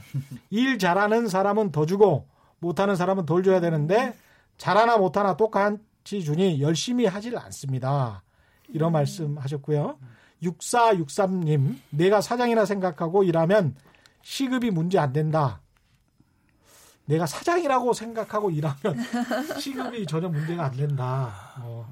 [0.50, 2.28] 일 잘하는 사람은 더 주고
[2.58, 4.14] 못하는 사람은 덜 줘야 되는데
[4.58, 8.22] 잘하나 못하나 똑같이 주니 열심히 하질 않습니다.
[8.68, 9.98] 이런 말씀 하셨고요.
[10.42, 13.76] 6463님, 내가 사장이라 생각하고 일하면
[14.22, 15.60] 시급이 문제 안 된다.
[17.06, 18.76] 내가 사장이라고 생각하고 일하면
[19.58, 21.32] 시급이 전혀 문제가 안 된다.
[21.60, 21.86] 어,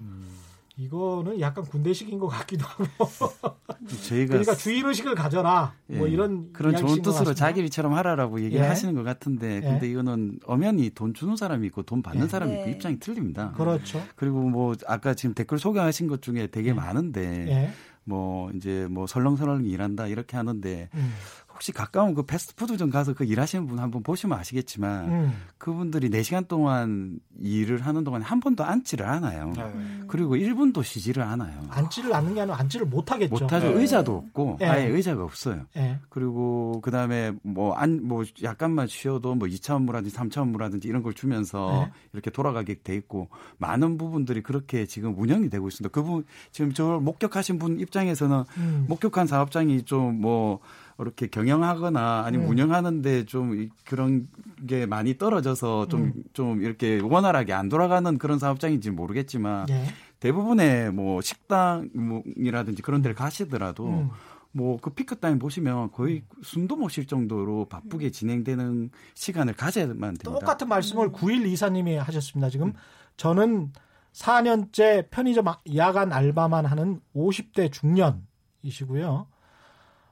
[0.76, 2.86] 이거는 약간 군대식인 것 같기도 하고.
[4.08, 5.74] 저희가 그러니까 주인 의식을 가져라.
[5.86, 6.12] 뭐 예.
[6.12, 7.34] 이런 그런 좋은 것 뜻으로.
[7.34, 8.68] 자기 일처럼 하라라고 얘기를 예.
[8.68, 12.28] 하시는 것 같은데 근데 이거는 엄연히 돈 주는 사람이 있고 돈 받는 예.
[12.28, 12.60] 사람이 네.
[12.60, 13.52] 있고 입장이 틀립니다.
[13.52, 14.02] 그렇죠.
[14.16, 16.72] 그리고 뭐 아까 지금 댓글 소개하신 것 중에 되게 예.
[16.72, 17.72] 많은데 예.
[18.04, 21.12] 뭐 이제 뭐 설렁설렁 일한다 이렇게 하는데 음.
[21.60, 25.32] 혹시 가까운 그 패스트푸드점 가서 그 일하시는 분 한번 보시면 아시겠지만 음.
[25.58, 29.52] 그분들이 4시간 동안 일을 하는 동안에 한 번도 앉지를 않아요.
[29.54, 29.70] 네.
[30.08, 31.62] 그리고 1분도 쉬지를 않아요.
[31.68, 33.30] 앉지를 않는 게 아니라 앉지를 못 하겠죠.
[33.30, 33.68] 못 하죠.
[33.68, 33.74] 네.
[33.74, 34.64] 의자도 없고 예.
[34.64, 35.66] 아예 의자가 없어요.
[35.76, 35.98] 예.
[36.08, 41.92] 그리고 그다음에 뭐안뭐 약간만 쉬어도 뭐 2차 업무라든지 3차 업무라든지 이런 걸 주면서 네.
[42.14, 45.92] 이렇게 돌아가게 돼 있고 많은 부분들이 그렇게 지금 운영이 되고 있습니다.
[45.92, 48.86] 그분 지금 저를 목격하신 분 입장에서는 음.
[48.88, 50.60] 목격한 사업장이 좀뭐
[51.02, 52.50] 이렇게 경영하거나 아니면 음.
[52.52, 54.28] 운영하는데 좀 이- 그런
[54.66, 59.84] 게 많이 떨어져서 좀좀 이렇게 원활하게 안 돌아가는 그런 사업장인지 모르겠지만 예.
[60.20, 64.10] 대부분의 뭐 식당이라든지 그런 데를 가시더라도 음.
[64.52, 70.24] 뭐그 피크 타임 보시면 거의 숨도 못 쉴 정도로 바쁘게 진행되는 시간을 가져야만 됩니다.
[70.30, 72.50] 똑같은 말씀을 9일 이사님이 하셨습니다.
[72.50, 72.72] 지금
[73.16, 73.72] 저는
[74.12, 79.26] 4년째 편의점 아- 야간 알바만 하는 50대 중년이시고요.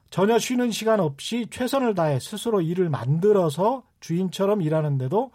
[0.09, 5.31] 전혀 쉬는 시간 없이 최선을 다해 스스로 일을 만들어서 주인처럼 일하는데도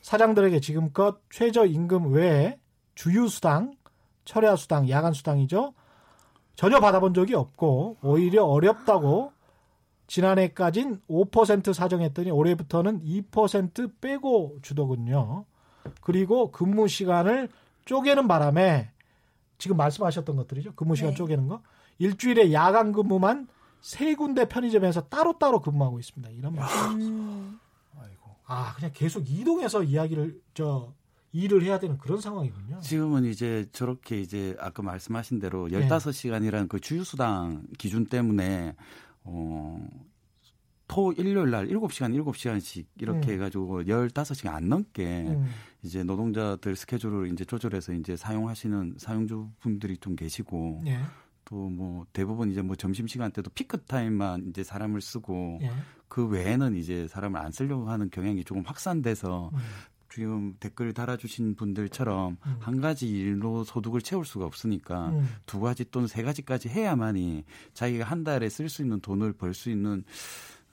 [0.00, 2.58] 사장들에게 지금껏 최저임금 외에
[2.94, 3.74] 주유수당,
[4.24, 5.74] 철야수당, 야간수당이죠.
[6.54, 9.32] 전혀 받아본 적이 없고 오히려 어렵다고
[10.06, 15.46] 지난해까진 5% 사정했더니 올해부터는 2% 빼고 주더군요.
[16.02, 17.48] 그리고 근무 시간을
[17.86, 18.90] 쪼개는 바람에
[19.58, 20.74] 지금 말씀하셨던 것들이죠.
[20.74, 21.16] 근무 시간 네.
[21.16, 21.62] 쪼개는 거.
[21.98, 23.48] 일주일에 야간 근무만
[23.82, 26.30] 세 군데 편의점에서 따로따로 근무하고 있습니다.
[26.32, 27.00] 이런 말씀.
[27.00, 27.58] 음,
[27.98, 28.30] 아이고.
[28.46, 30.94] 아, 그냥 계속 이동해서 이야기를 저
[31.32, 32.80] 일을 해야 되는 그런 상황이군요.
[32.80, 35.86] 지금은 이제 저렇게 이제 아까 말씀하신 대로 네.
[35.88, 38.76] 15시간이라는 그 주유수당 기준 때문에
[39.24, 39.84] 어,
[40.86, 43.32] 토 일요일 날 7시간 7시간씩 이렇게 음.
[43.32, 45.48] 해 가지고 15시간 안 넘게 음,
[45.82, 51.00] 이제 노동자들 스케줄을 이제 조절해서 이제 사용하시는 사용주분들이 좀 계시고 예,
[51.52, 55.70] 또 뭐 대부분 이제 뭐 점심 시간 때도 피크 타임만 이제 사람을 쓰고 예.
[56.08, 59.58] 그 외에는 이제 사람을 안 쓰려고 하는 경향이 조금 확산돼서 음,
[60.10, 62.56] 지금 댓글 달아주신 분들처럼 음.
[62.58, 65.28] 한 가지 일로 소득을 채울 수가 없으니까 음.
[65.44, 67.44] 두 가지 또는 세 가지까지 해야만이
[67.74, 70.04] 자기가 한 달에 쓸 수 있는 돈을 벌 수 있는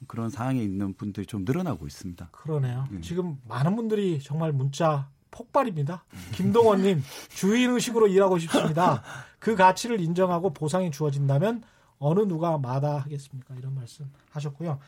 [0.08, 2.30] 그런 상황에 있는 분들이 좀 늘어나고 있습니다.
[2.32, 2.88] 그러네요.
[2.92, 3.02] 음.
[3.02, 6.04] 지금 많은 분들이 정말 문자 폭발입니다.
[6.34, 9.04] 김동원님 주인 의식으로 일하고 싶습니다.
[9.40, 11.64] 그 가치를 인정하고 보상이 주어진다면
[12.00, 13.56] 어느 누가 마다하겠습니까?
[13.56, 14.80] 이런 말씀 하셨고요.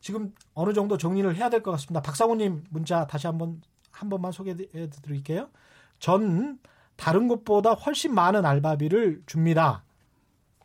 [0.00, 2.00] 지금 어느 정도 정리를 해야 될 것 같습니다.
[2.00, 4.56] 박상우님 문자 다시 한번 한 번만 소개해
[5.02, 5.48] 드릴게요.
[5.98, 6.58] 전
[6.96, 9.84] 다른 곳보다 훨씬 많은 알바비를 줍니다.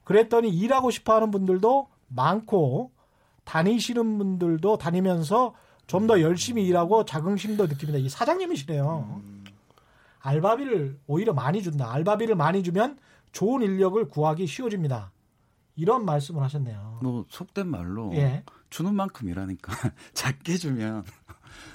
[0.04, 2.92] 그랬더니 일하고 싶어 하는 분들도 많고
[3.44, 5.54] 다니시는 분들도 다니면서
[5.88, 7.98] 좀 더 열심히 일하고 자긍심도 느낍니다.
[8.00, 9.22] 이 사장님이시네요.
[10.20, 11.92] 알바비를 오히려 많이 준다.
[11.94, 12.98] 알바비를 많이 주면
[13.32, 15.12] 좋은 인력을 구하기 쉬워집니다.
[15.76, 17.00] 이런 말씀을 하셨네요.
[17.04, 18.44] 뭐 속된 말로 예.
[18.70, 19.74] 주는 만큼 일하니까
[20.14, 21.04] 작게 주면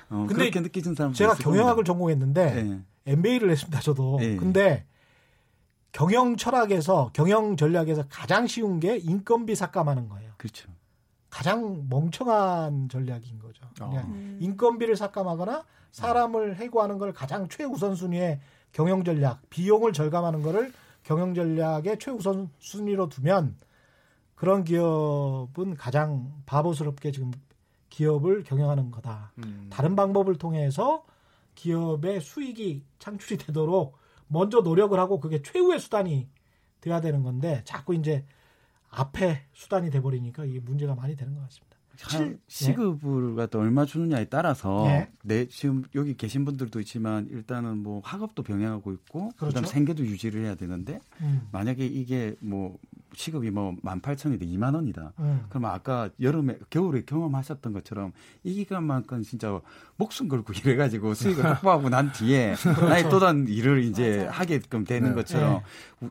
[0.08, 2.80] 어, 근데 그렇게 느끼는 사람 제가 경영학을 전공했는데 네.
[3.06, 3.80] MBA를 했습니다.
[3.80, 4.18] 저도.
[4.22, 4.36] 예.
[4.36, 4.86] 근데
[5.92, 10.32] 경영 철학에서 경영 전략에서 가장 쉬운 게 인건비 삭감하는 거예요.
[10.36, 10.68] 그렇죠.
[11.30, 13.64] 가장 멍청한 전략인 거죠.
[13.76, 14.38] 그냥 음.
[14.40, 18.40] 인건비를 삭감하거나 사람을 해고하는 걸 가장 최우선 순위의
[18.72, 20.72] 경영 전략, 비용을 절감하는 거를
[21.02, 23.56] 경영 전략의 최우선 순위로 두면
[24.34, 27.30] 그런 기업은 가장 바보스럽게 지금
[27.90, 29.32] 기업을 경영하는 거다.
[29.38, 29.68] 음.
[29.70, 31.04] 다른 방법을 통해서
[31.54, 36.28] 기업의 수익이 창출이 되도록 먼저 노력을 하고 그게 최후의 수단이
[36.80, 38.24] 돼야 되는 건데 자꾸 이제
[38.90, 41.70] 앞에 수단이 돼버리니까 이게 문제가 많이 되는 것 같습니다.
[42.02, 45.10] 한 시급을 갖다 얼마 주느냐에 따라서 예.
[45.22, 49.46] 내 지금 여기 계신 분들도 있지만 일단은 뭐 학업도 병행하고 있고 그렇죠.
[49.46, 52.78] 그다음 생계도 유지를 해야 되는데 음, 만약에 이게 뭐
[53.14, 55.12] 시급이 뭐 18,000이다 2만 원이다.
[55.18, 55.44] 음.
[55.48, 58.12] 그러면 아까 여름에 겨울에 경험하셨던 것처럼
[58.44, 59.60] 이 기간만큼 진짜
[59.96, 62.54] 목숨 걸고 일해 가지고 수익을 확보하고 난 뒤에
[62.88, 64.30] 나의 또 다른 일을 이제 맞아요.
[64.30, 65.14] 하게끔 되는 네.
[65.14, 65.62] 것처럼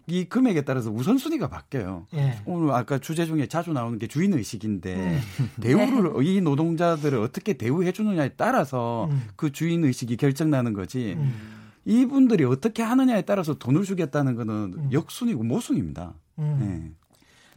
[0.07, 2.07] 이 금액에 따라서 우선순위가 바뀌어요.
[2.13, 2.39] 예.
[2.45, 5.49] 오늘 아까 주제 중에 자주 나오는 게 주인 의식인데 음.
[5.61, 9.23] 대우를 이 노동자들을 어떻게 대우해 주느냐에 따라서 음.
[9.35, 11.15] 그 주인 의식이 결정나는 거지.
[11.17, 11.59] 음.
[11.85, 14.89] 이분들이 어떻게 하느냐에 따라서 돈을 주겠다는 거는 음.
[14.91, 16.13] 역순이고 모순입니다.
[16.39, 16.57] 음.
[16.59, 16.99] 네.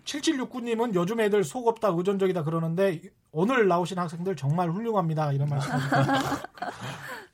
[0.05, 6.49] 7769님은 요즘 애들 속 없다 의존적이다 그러는데 오늘 나오신 학생들 정말 훌륭합니다 이런 말씀하셨습니다.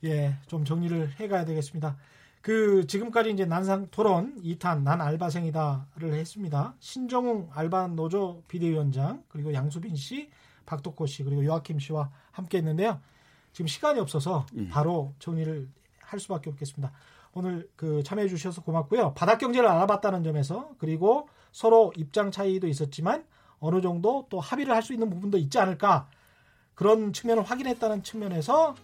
[0.05, 1.97] 예, 좀 정리를 해가야 되겠습니다.
[2.41, 6.73] 그 지금까지 이제 난상 토론 2탄 난 알바생이다를 했습니다.
[6.79, 10.29] 신정웅 알바 노조 비대위원장 그리고 양수빈 씨,
[10.65, 13.01] 박덕호 씨 그리고 요아킴 씨와 함께했는데요.
[13.51, 14.69] 지금 시간이 없어서 예.
[14.69, 15.67] 바로 정리를
[16.01, 16.93] 할 수밖에 없겠습니다.
[17.33, 19.13] 오늘 그 참여해 주셔서 고맙고요.
[19.15, 23.23] 바닥 경제를 알아봤다는 점에서 그리고 서로 입장 차이도 있었지만
[23.59, 26.07] 어느 정도 또 합의를 할 수 있는 부분도 있지 않을까
[26.75, 28.75] 그런 측면을 확인했다는 측면에서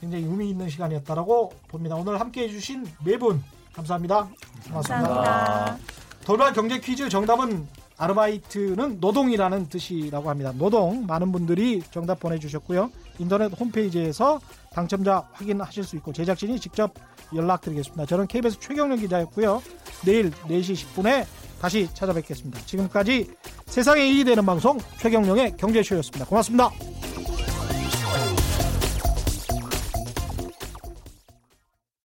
[0.00, 1.96] 굉장히 의미 있는 시간이었다라고 봅니다.
[1.96, 3.42] 오늘 함께 해주신 네 분
[3.74, 4.28] 감사합니다.
[4.68, 5.08] 고맙습니다.
[5.08, 5.78] 감사합니다.
[6.24, 7.66] 돌발 경제 퀴즈 정답은
[7.98, 10.52] 아르바이트는 노동이라는 뜻이라고 합니다.
[10.56, 12.90] 노동 많은 분들이 정답 보내주셨고요.
[13.18, 14.40] 인터넷 홈페이지에서
[14.72, 16.94] 당첨자 확인하실 수 있고 제작진이 직접
[17.34, 18.06] 연락드리겠습니다.
[18.06, 19.62] 저는 KBS 최경련 기자였고요.
[20.04, 21.24] 내일 4시 10분에
[21.62, 22.58] 다시 찾아뵙겠습니다.
[22.66, 23.30] 지금까지
[23.66, 26.26] 세상에 이익이 되는 방송 최경령의 경제쇼였습니다.
[26.26, 26.70] 고맙습니다.